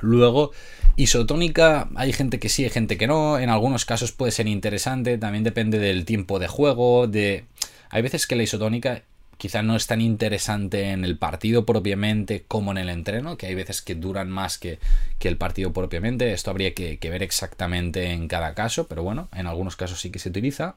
Luego, 0.00 0.50
isotónica, 0.96 1.88
hay 1.94 2.12
gente 2.12 2.40
que 2.40 2.48
sí, 2.48 2.64
hay 2.64 2.70
gente 2.70 2.98
que 2.98 3.06
no. 3.06 3.38
En 3.38 3.48
algunos 3.48 3.84
casos 3.84 4.10
puede 4.10 4.32
ser 4.32 4.48
interesante, 4.48 5.18
también 5.18 5.44
depende 5.44 5.78
del 5.78 6.04
tiempo 6.04 6.40
de 6.40 6.48
juego, 6.48 7.06
de 7.06 7.44
hay 7.90 8.02
veces 8.02 8.26
que 8.26 8.36
la 8.36 8.42
isotónica 8.42 9.02
quizá 9.38 9.62
no 9.62 9.76
es 9.76 9.86
tan 9.86 10.00
interesante 10.00 10.90
en 10.90 11.04
el 11.04 11.16
partido 11.16 11.64
propiamente 11.64 12.44
como 12.46 12.72
en 12.72 12.78
el 12.78 12.90
entreno, 12.90 13.38
que 13.38 13.46
hay 13.46 13.54
veces 13.54 13.80
que 13.80 13.94
duran 13.94 14.28
más 14.28 14.58
que, 14.58 14.78
el 15.20 15.36
partido 15.36 15.72
propiamente. 15.72 16.32
Esto 16.32 16.50
habría 16.50 16.74
que, 16.74 16.98
ver 17.02 17.22
exactamente 17.22 18.10
en 18.10 18.28
cada 18.28 18.54
caso, 18.54 18.88
pero 18.88 19.02
bueno, 19.02 19.28
en 19.34 19.46
algunos 19.46 19.76
casos 19.76 20.00
sí 20.00 20.10
que 20.10 20.18
se 20.18 20.28
utiliza. 20.28 20.74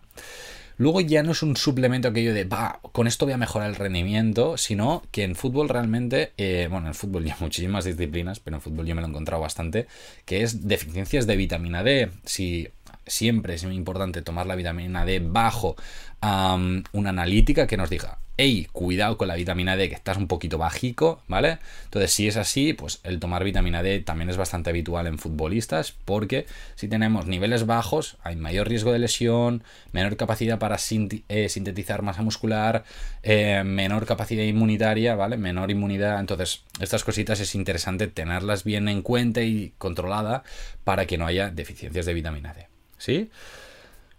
Luego 0.78 1.02
ya 1.02 1.22
no 1.22 1.34
es 1.34 1.44
un 1.44 1.58
suplemento 1.58 2.08
aquello 2.08 2.34
de, 2.34 2.46
va, 2.46 2.80
con 2.92 3.06
esto 3.06 3.26
voy 3.26 3.34
a 3.34 3.38
mejorar 3.38 3.70
el 3.70 3.76
rendimiento, 3.76 4.58
sino 4.58 5.04
que 5.12 5.24
en 5.24 5.36
fútbol 5.36 5.70
realmente, 5.70 6.32
eh, 6.38 6.68
bueno, 6.72 6.88
en 6.88 6.96
fútbol 6.96 7.26
ya 7.26 7.38
muchísimas 7.40 7.86
disciplinas, 7.86 8.40
pero 8.40 8.58
en 8.58 8.62
fútbol 8.62 8.86
yo 8.86 8.96
me 8.96 9.02
lo 9.02 9.08
he 9.08 9.10
encontrado 9.10 9.42
bastante, 9.42 9.88
que 10.26 10.44
es 10.44 10.68
deficiencias 10.68 11.28
de 11.28 11.36
vitamina 11.36 11.84
D. 11.84 12.10
Si 12.26 12.70
siempre 13.06 13.56
es 13.56 13.64
muy 13.64 13.76
importante 13.76 14.22
tomar 14.22 14.48
la 14.48 14.56
vitamina 14.56 15.06
D 15.06 15.20
bajo 15.20 15.76
una 16.22 17.10
analítica 17.10 17.66
que 17.66 17.78
nos 17.78 17.90
diga, 17.90 18.20
hey, 18.38 18.68
cuidado 18.72 19.18
con 19.18 19.28
la 19.28 19.36
vitamina 19.36 19.76
D 19.76 19.90
que 19.90 19.96
estás 19.96 20.18
un 20.18 20.28
poquito 20.28 20.58
bajico, 20.58 21.22
¿vale? 21.28 21.60
Entonces, 21.86 22.12
si 22.12 22.28
es 22.28 22.38
así, 22.38 22.74
pues 22.74 23.00
el 23.04 23.20
tomar 23.20 23.44
vitamina 23.44 23.84
D 23.84 24.00
también 24.00 24.30
es 24.30 24.38
bastante 24.38 24.70
habitual 24.70 25.08
en 25.08 25.18
futbolistas 25.18 25.94
porque 26.06 26.46
si 26.76 26.88
tenemos 26.88 27.28
niveles 27.28 27.66
bajos 27.66 28.18
hay 28.24 28.36
mayor 28.36 28.68
riesgo 28.68 28.92
de 28.92 29.00
lesión, 29.00 29.64
menor 29.92 30.18
capacidad 30.18 30.60
para 30.60 30.78
eh, 31.30 31.50
sintetizar 31.50 32.02
masa 32.02 32.22
muscular, 32.22 32.84
eh, 33.24 33.64
menor 33.64 34.06
capacidad 34.06 34.44
inmunitaria, 34.44 35.16
¿vale? 35.16 35.38
Menor 35.38 35.70
inmunidad. 35.70 36.20
Entonces, 36.20 36.64
estas 36.80 37.04
cositas 37.04 37.40
es 37.40 37.56
interesante 37.56 38.08
tenerlas 38.08 38.64
bien 38.64 38.88
en 38.90 39.02
cuenta 39.02 39.42
y 39.42 39.74
controlada 39.78 40.44
para 40.84 41.06
que 41.06 41.18
no 41.18 41.28
haya 41.28 41.50
deficiencias 41.50 42.06
de 42.06 42.14
vitamina 42.14 42.54
D. 42.54 42.71
¿Sí? 43.02 43.32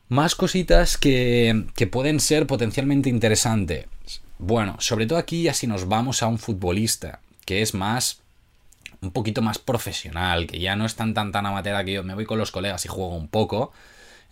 Más 0.09 0.35
cositas 0.35 0.99
que, 0.99 1.67
pueden 1.93 2.19
ser 2.19 2.49
potencialmente 2.49 3.09
interesantes. 3.09 3.87
Bueno, 4.39 4.77
sobre 4.81 5.07
todo 5.07 5.19
aquí 5.19 5.45
ya 5.45 5.55
si 5.55 5.69
nos 5.69 5.87
vamos 5.87 6.21
a 6.23 6.27
un 6.27 6.41
futbolista, 6.41 7.21
que 7.45 7.63
es 7.63 7.75
más 7.75 8.23
un 9.01 9.13
poquito 9.13 9.41
más 9.41 9.59
profesional, 9.59 10.49
que 10.49 10.59
ya 10.59 10.75
no 10.75 10.85
es 10.85 10.97
tan 10.97 11.15
tan 11.15 11.31
tan 11.31 11.47
amateur 11.47 11.85
que 11.85 11.93
yo 11.93 12.03
me 12.03 12.15
voy 12.15 12.25
con 12.25 12.39
los 12.39 12.51
colegas 12.51 12.85
y 12.85 12.89
juego 12.89 13.15
un 13.15 13.29
poco. 13.29 13.73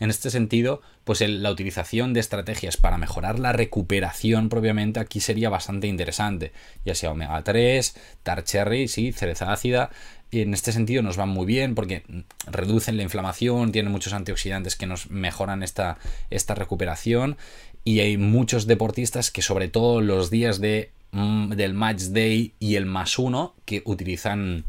En 0.01 0.11
este 0.11 0.31
sentido, 0.31 0.81
pues 1.05 1.21
la 1.21 1.51
utilización 1.51 2.15
de 2.15 2.21
estrategias 2.21 2.79
para 2.79 2.99
mejorar 2.99 3.39
la 3.39 3.53
recuperación 3.53 4.49
propiamente 4.49 4.99
aquí 4.99 5.21
sería 5.21 5.51
bastante 5.51 5.87
interesante, 5.87 6.53
ya 6.85 6.95
sea 6.95 7.13
omega 7.13 7.43
3, 7.45 7.95
tar 8.23 8.43
cherry, 8.43 8.89
sí, 8.89 9.13
cereza 9.13 9.53
ácida, 9.53 9.91
y 10.31 10.41
en 10.41 10.55
este 10.55 10.73
sentido 10.73 11.03
nos 11.03 11.17
van 11.17 11.29
muy 11.29 11.45
bien 11.45 11.75
porque 11.75 12.03
reducen 12.47 12.97
la 12.97 13.03
inflamación, 13.03 13.73
tienen 13.73 13.93
muchos 13.93 14.15
antioxidantes 14.15 14.75
que 14.77 14.87
nos 14.87 15.11
mejoran 15.11 15.63
esta, 15.63 15.99
esta 16.31 16.55
recuperación 16.55 17.37
y 17.85 18.01
hay 18.01 18.17
muchos 18.17 18.67
deportistas 18.67 19.31
que 19.31 19.43
sobre 19.43 19.69
todo 19.69 20.01
los 20.01 20.31
días 20.31 20.61
de, 20.61 20.93
mm, 21.13 21.51
del 21.51 21.75
match 21.75 22.05
day 22.05 22.55
y 22.59 22.77
el 22.77 22.87
más 22.87 23.19
uno 23.19 23.55
que 23.65 23.83
utilizan 23.85 24.65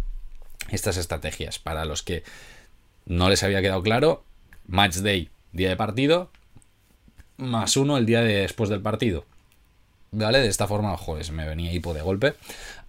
estas 0.72 0.98
estrategias. 0.98 1.60
Para 1.60 1.86
los 1.86 2.02
que 2.04 2.24
no 3.06 3.30
les 3.30 3.44
había 3.44 3.62
quedado 3.62 3.84
claro, 3.84 4.24
match 4.72 4.98
day, 4.98 5.30
día 5.52 5.70
de 5.70 5.76
partido, 5.76 6.32
más 7.38 7.78
uno 7.78 7.98
el 7.98 8.06
día 8.06 8.22
de 8.22 8.38
después 8.38 8.70
del 8.70 8.82
partido. 8.82 9.26
¿Vale? 10.14 10.40
De 10.40 10.48
esta 10.48 10.68
forma, 10.68 10.96
joder, 10.98 11.24
se 11.24 11.32
me 11.32 11.46
venía 11.46 11.72
hipo 11.72 11.94
de 11.94 12.02
golpe. 12.02 12.34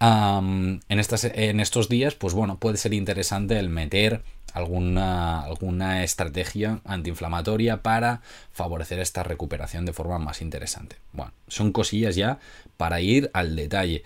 en, 0.01 0.81
estas, 0.89 1.25
en 1.25 1.61
estos 1.61 1.89
días, 1.89 2.15
pues 2.15 2.35
bueno, 2.35 2.59
puede 2.59 2.77
ser 2.77 2.95
interesante 2.95 3.59
el 3.59 3.69
meter 3.69 4.23
alguna, 4.53 5.41
alguna 5.43 6.03
estrategia 6.03 6.81
antiinflamatoria 6.85 7.83
para 7.83 8.23
favorecer 8.53 8.99
esta 8.99 9.23
recuperación 9.23 9.87
de 9.87 9.93
forma 9.93 10.19
más 10.19 10.43
interesante. 10.43 10.97
Bueno, 11.13 11.33
son 11.47 11.73
cosillas 11.73 12.17
ya 12.17 12.39
para 12.77 13.01
ir 13.01 13.31
al 13.35 13.55
detalle. 13.55 14.03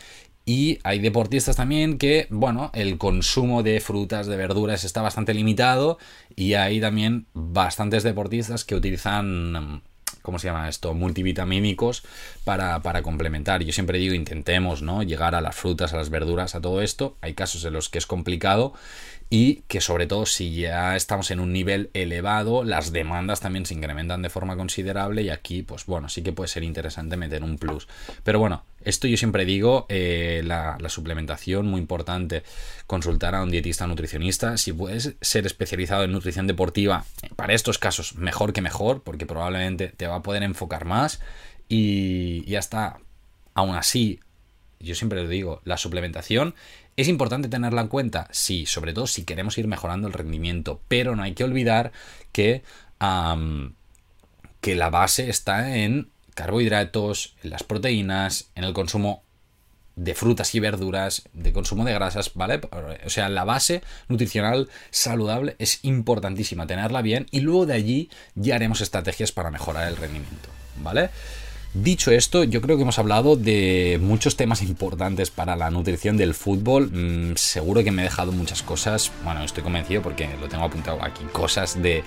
Y 0.48 0.78
hay 0.84 1.00
deportistas 1.00 1.56
también 1.56 1.98
que, 1.98 2.28
bueno, 2.30 2.70
el 2.72 2.98
consumo 2.98 3.64
de 3.64 3.80
frutas, 3.80 4.28
de 4.28 4.36
verduras 4.36 4.84
está 4.84 5.02
bastante 5.02 5.34
limitado 5.34 5.98
y 6.36 6.54
hay 6.54 6.80
también 6.80 7.26
bastantes 7.34 8.04
deportistas 8.04 8.64
que 8.64 8.76
utilizan 8.76 9.82
¿cómo 10.22 10.40
se 10.40 10.48
llama 10.48 10.68
esto? 10.68 10.92
Multivitamínicos 10.92 12.02
para, 12.44 12.80
para, 12.80 13.02
complementar. 13.02 13.62
Yo 13.62 13.72
siempre 13.72 13.98
digo, 13.98 14.12
intentemos, 14.12 14.82
¿no? 14.82 15.04
Llegar 15.04 15.36
a 15.36 15.40
las 15.40 15.54
frutas, 15.54 15.92
a 15.92 15.96
las 15.96 16.10
verduras, 16.10 16.56
a 16.56 16.60
todo 16.60 16.82
esto. 16.82 17.16
Hay 17.20 17.34
casos 17.34 17.64
en 17.64 17.72
los 17.72 17.88
que 17.88 17.98
es 17.98 18.06
complicado 18.06 18.72
y 19.30 19.62
que 19.68 19.80
sobre 19.80 20.06
todo 20.06 20.26
si 20.26 20.54
ya 20.54 20.96
estamos 20.96 21.30
en 21.30 21.40
un 21.40 21.52
nivel 21.52 21.90
elevado, 21.94 22.64
las 22.64 22.92
demandas 22.92 23.40
también 23.40 23.66
se 23.66 23.74
incrementan 23.74 24.22
de 24.22 24.30
forma 24.30 24.56
considerable 24.56 25.22
y 25.22 25.30
aquí, 25.30 25.62
pues 25.62 25.86
bueno, 25.86 26.08
sí 26.08 26.22
que 26.22 26.32
puede 26.32 26.48
ser 26.48 26.62
interesante 26.64 27.16
meter 27.16 27.42
un 27.42 27.58
plus. 27.58 27.88
Pero 28.22 28.38
bueno, 28.38 28.64
esto 28.86 29.06
yo 29.06 29.16
siempre 29.16 29.44
digo, 29.44 29.84
eh, 29.88 30.42
la, 30.44 30.78
suplementación, 30.88 31.66
muy 31.66 31.80
importante, 31.80 32.42
consultar 32.86 33.34
a 33.34 33.42
un 33.42 33.50
dietista 33.50 33.86
nutricionista. 33.86 34.56
Si 34.56 34.72
puedes 34.72 35.16
ser 35.20 35.44
especializado 35.44 36.04
en 36.04 36.12
nutrición 36.12 36.46
deportiva, 36.46 37.04
para 37.36 37.52
estos 37.52 37.78
casos, 37.78 38.14
mejor 38.14 38.52
que 38.52 38.62
mejor, 38.62 39.02
porque 39.02 39.26
probablemente 39.26 39.88
te 39.88 40.06
va 40.06 40.16
a 40.16 40.22
poder 40.22 40.42
enfocar 40.42 40.84
más 40.84 41.20
y 41.68 42.44
ya 42.44 42.58
está. 42.58 42.98
Aún 43.54 43.74
así, 43.74 44.20
yo 44.80 44.94
siempre 44.94 45.22
lo 45.22 45.28
digo, 45.28 45.60
la 45.64 45.78
suplementación 45.78 46.54
¿Es 46.96 47.08
importante 47.08 47.48
tenerla 47.48 47.82
en 47.82 47.88
cuenta? 47.88 48.26
Sí, 48.30 48.64
sobre 48.64 48.94
todo 48.94 49.06
si 49.06 49.24
queremos 49.24 49.58
ir 49.58 49.66
mejorando 49.66 50.08
el 50.08 50.14
rendimiento, 50.14 50.80
pero 50.88 51.14
no 51.14 51.22
hay 51.22 51.34
que 51.34 51.44
olvidar 51.44 51.92
que, 52.32 52.62
que 54.62 54.74
la 54.74 54.90
base 54.90 55.28
está 55.28 55.76
en 55.76 56.08
carbohidratos, 56.36 57.34
en 57.42 57.50
las 57.50 57.64
proteínas, 57.64 58.50
en 58.54 58.62
el 58.62 58.74
consumo 58.74 59.24
de 59.96 60.14
frutas 60.14 60.54
y 60.54 60.60
verduras, 60.60 61.22
de 61.32 61.54
consumo 61.54 61.84
de 61.84 61.94
grasas, 61.94 62.32
¿vale? 62.34 62.60
O 63.06 63.10
sea, 63.10 63.30
la 63.30 63.44
base 63.44 63.82
nutricional 64.08 64.68
saludable 64.90 65.56
es 65.58 65.80
importantísima, 65.82 66.66
tenerla 66.66 67.00
bien 67.00 67.26
y 67.30 67.40
luego 67.40 67.64
de 67.64 67.72
allí 67.72 68.10
ya 68.34 68.56
haremos 68.56 68.82
estrategias 68.82 69.32
para 69.32 69.50
mejorar 69.50 69.88
el 69.88 69.96
rendimiento, 69.96 70.50
¿vale? 70.82 71.08
Dicho 71.82 72.10
esto, 72.10 72.42
yo 72.42 72.62
creo 72.62 72.76
que 72.78 72.84
hemos 72.84 72.98
hablado 72.98 73.36
de 73.36 73.98
muchos 74.00 74.34
temas 74.34 74.62
importantes 74.62 75.30
para 75.30 75.56
la 75.56 75.70
nutrición 75.70 76.16
del 76.16 76.32
fútbol. 76.32 76.90
Mm, 76.90 77.34
seguro 77.36 77.84
que 77.84 77.90
me 77.90 78.00
he 78.00 78.04
dejado 78.06 78.32
muchas 78.32 78.62
cosas. 78.62 79.12
Bueno, 79.22 79.42
estoy 79.42 79.62
convencido 79.62 80.00
porque 80.00 80.26
lo 80.40 80.48
tengo 80.48 80.64
apuntado 80.64 81.04
aquí, 81.04 81.22
cosas 81.32 81.82
de, 81.82 82.02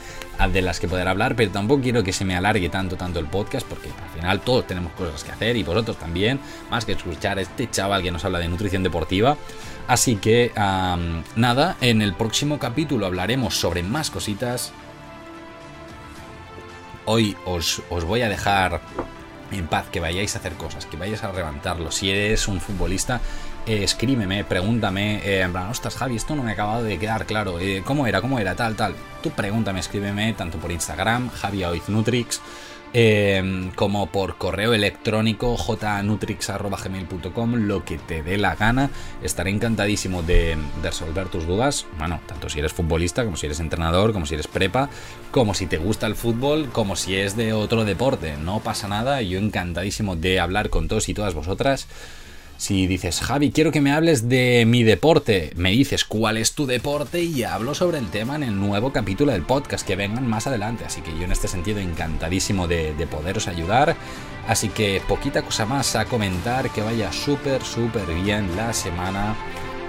de 0.52 0.62
las 0.64 0.80
que 0.80 0.88
poder 0.88 1.08
hablar, 1.08 1.36
pero 1.36 1.52
tampoco 1.52 1.84
quiero 1.84 2.04
que 2.04 2.14
se 2.14 2.26
me 2.26 2.36
alargue 2.36 2.68
tanto, 2.70 2.98
tanto 2.98 3.20
el 3.20 3.28
podcast, 3.28 3.68
porque 3.68 3.90
al 3.90 4.10
final 4.20 4.42
todos 4.42 4.66
tenemos 4.66 4.92
cosas 4.94 5.24
que 5.24 5.34
hacer 5.34 5.56
y 5.56 5.62
vosotros 5.62 6.00
también, 6.00 6.40
más 6.72 6.84
que 6.84 6.94
escuchar 6.94 7.38
a 7.38 7.42
este 7.42 7.70
chaval 7.70 8.02
que 8.02 8.10
nos 8.10 8.26
habla 8.26 8.40
de 8.40 8.48
nutrición 8.48 8.82
deportiva. 8.82 9.38
Así 9.88 10.16
que, 10.16 10.52
nada, 11.36 11.78
en 11.80 12.02
el 12.02 12.16
próximo 12.16 12.58
capítulo 12.58 13.06
hablaremos 13.06 13.54
sobre 13.54 13.84
más 13.84 14.10
cositas. 14.10 14.72
Hoy 17.06 17.38
os, 17.46 17.84
os 17.92 18.04
voy 18.04 18.24
a 18.24 18.30
dejar 18.30 18.82
en 19.52 19.68
paz, 19.68 19.86
que 19.92 20.00
vayáis 20.00 20.36
a 20.36 20.40
hacer 20.40 20.54
cosas, 20.54 20.86
que 20.86 20.98
vayáis 20.98 21.24
a 21.24 21.32
levantarlo. 21.32 21.92
Si 21.92 22.10
eres 22.10 22.48
un 22.48 22.62
futbolista, 22.62 23.22
eh, 23.66 23.84
escríbeme, 23.84 24.44
pregúntame, 24.44 25.18
eh, 25.24 25.42
en 25.42 25.52
plan, 25.52 25.70
ostras, 25.70 25.96
Javi, 25.96 26.16
esto 26.16 26.36
no 26.36 26.44
me 26.44 26.52
ha 26.52 26.54
acabado 26.54 26.84
de 26.84 26.98
quedar 26.98 27.26
claro, 27.26 27.60
eh, 27.60 27.84
¿cómo 27.86 28.08
era? 28.08 28.22
¿Cómo 28.22 28.40
era? 28.40 28.56
Tal, 28.56 28.76
tal. 28.76 28.96
Tú 29.22 29.32
pregúntame, 29.32 29.80
escríbeme, 29.80 30.34
tanto 30.34 30.58
por 30.58 30.72
Instagram, 30.72 31.30
Javi 31.30 31.64
Nutrix, 31.88 32.42
Em, 32.92 33.70
como 33.72 34.08
por 34.08 34.38
correo 34.38 34.74
electrónico 34.74 35.56
jnutrix.gmail.com, 35.56 37.54
lo 37.54 37.86
que 37.86 38.00
te 38.00 38.24
dé 38.24 38.40
la 38.40 38.56
gana. 38.56 38.90
Estaré 39.22 39.52
encantadísimo 39.52 40.24
de, 40.24 40.58
resolver 40.82 41.28
tus 41.28 41.46
dudas. 41.46 41.86
Bueno, 42.00 42.20
tanto 42.26 42.50
si 42.50 42.58
eres 42.58 42.74
futbolista, 42.74 43.24
como 43.24 43.38
si 43.38 43.46
eres 43.46 43.60
entrenador, 43.60 44.12
como 44.12 44.26
si 44.26 44.34
eres 44.34 44.48
prepa, 44.48 44.90
como 45.30 45.54
si 45.54 45.68
te 45.68 45.78
gusta 45.78 46.08
el 46.08 46.16
fútbol, 46.16 46.70
como 46.72 46.96
si 46.96 47.16
es 47.16 47.38
de 47.38 47.54
otro 47.54 47.86
deporte. 47.86 48.38
No 48.38 48.60
pasa 48.62 48.88
nada, 48.88 49.22
yo 49.22 49.38
encantadísimo 49.38 50.16
de 50.16 50.40
hablar 50.40 50.72
con 50.72 50.88
todos 50.88 51.10
y 51.10 51.14
todas 51.14 51.36
vosotras. 51.36 51.88
Si 52.60 52.88
dices, 52.88 53.22
Javi, 53.22 53.52
quiero 53.52 53.72
que 53.72 53.80
me 53.80 53.94
hables 53.94 54.28
de 54.28 54.66
mi 54.68 54.84
deporte, 54.84 55.54
me 55.56 55.72
dices 55.72 56.04
cuál 56.04 56.36
es 56.36 56.56
tu 56.56 56.66
deporte 56.66 57.24
y 57.24 57.44
hablo 57.44 57.74
sobre 57.74 58.00
el 58.00 58.10
tema 58.10 58.36
en 58.36 58.44
el 58.44 58.60
nuevo 58.60 58.92
capítulo 58.92 59.32
del 59.32 59.44
podcast 59.44 59.88
que 59.88 59.96
vengan 59.96 60.28
más 60.28 60.46
adelante. 60.46 60.84
Así 60.84 61.00
que 61.00 61.18
yo 61.18 61.24
en 61.24 61.32
este 61.32 61.48
sentido 61.48 61.80
encantadísimo 61.80 62.68
de, 62.68 62.94
de 62.96 63.08
poderos 63.08 63.48
ayudar. 63.48 63.96
Así 64.46 64.68
que 64.68 65.02
poquita 65.08 65.42
cosa 65.42 65.66
más 65.66 65.96
a 65.96 66.04
comentar, 66.04 66.70
que 66.70 66.82
vaya 66.82 67.14
súper, 67.14 67.64
súper 67.64 68.06
bien 68.24 68.54
la 68.58 68.74
semana 68.74 69.38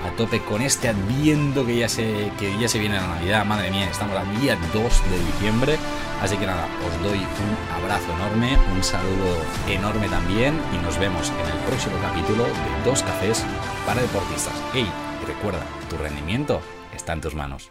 a 0.04 0.10
tope 0.16 0.40
con 0.40 0.62
este 0.62 0.88
adviento 0.88 1.66
que 1.66 1.76
ya 1.76 1.88
se, 1.88 2.30
que 2.38 2.56
ya 2.58 2.68
se 2.68 2.78
viene 2.78 2.96
la 2.96 3.06
Navidad. 3.06 3.44
Madre 3.44 3.70
mía, 3.70 3.88
estamos 3.90 4.16
al 4.16 4.40
día 4.40 4.56
2 4.72 5.10
de 5.10 5.18
diciembre. 5.18 5.78
Así 6.22 6.36
que 6.36 6.46
nada, 6.46 6.66
os 6.86 7.02
doy 7.02 7.18
un 7.18 7.82
abrazo 7.82 8.12
enorme, 8.12 8.58
un 8.74 8.84
saludo 8.84 9.36
enorme 9.68 10.08
también 10.08 10.60
y 10.74 10.78
nos 10.84 10.98
vemos 10.98 11.30
en 11.30 11.50
el 11.50 11.58
próximo 11.64 11.96
capítulo 12.02 12.44
de 12.44 12.84
Dos 12.84 13.02
Cafés 13.02 13.44
para 13.86 14.02
Deportistas. 14.02 14.54
¡Hey! 14.74 14.90
recuerda, 15.26 15.64
tu 15.88 15.96
rendimiento 15.96 16.60
está 16.94 17.12
en 17.12 17.20
tus 17.20 17.34
manos. 17.34 17.70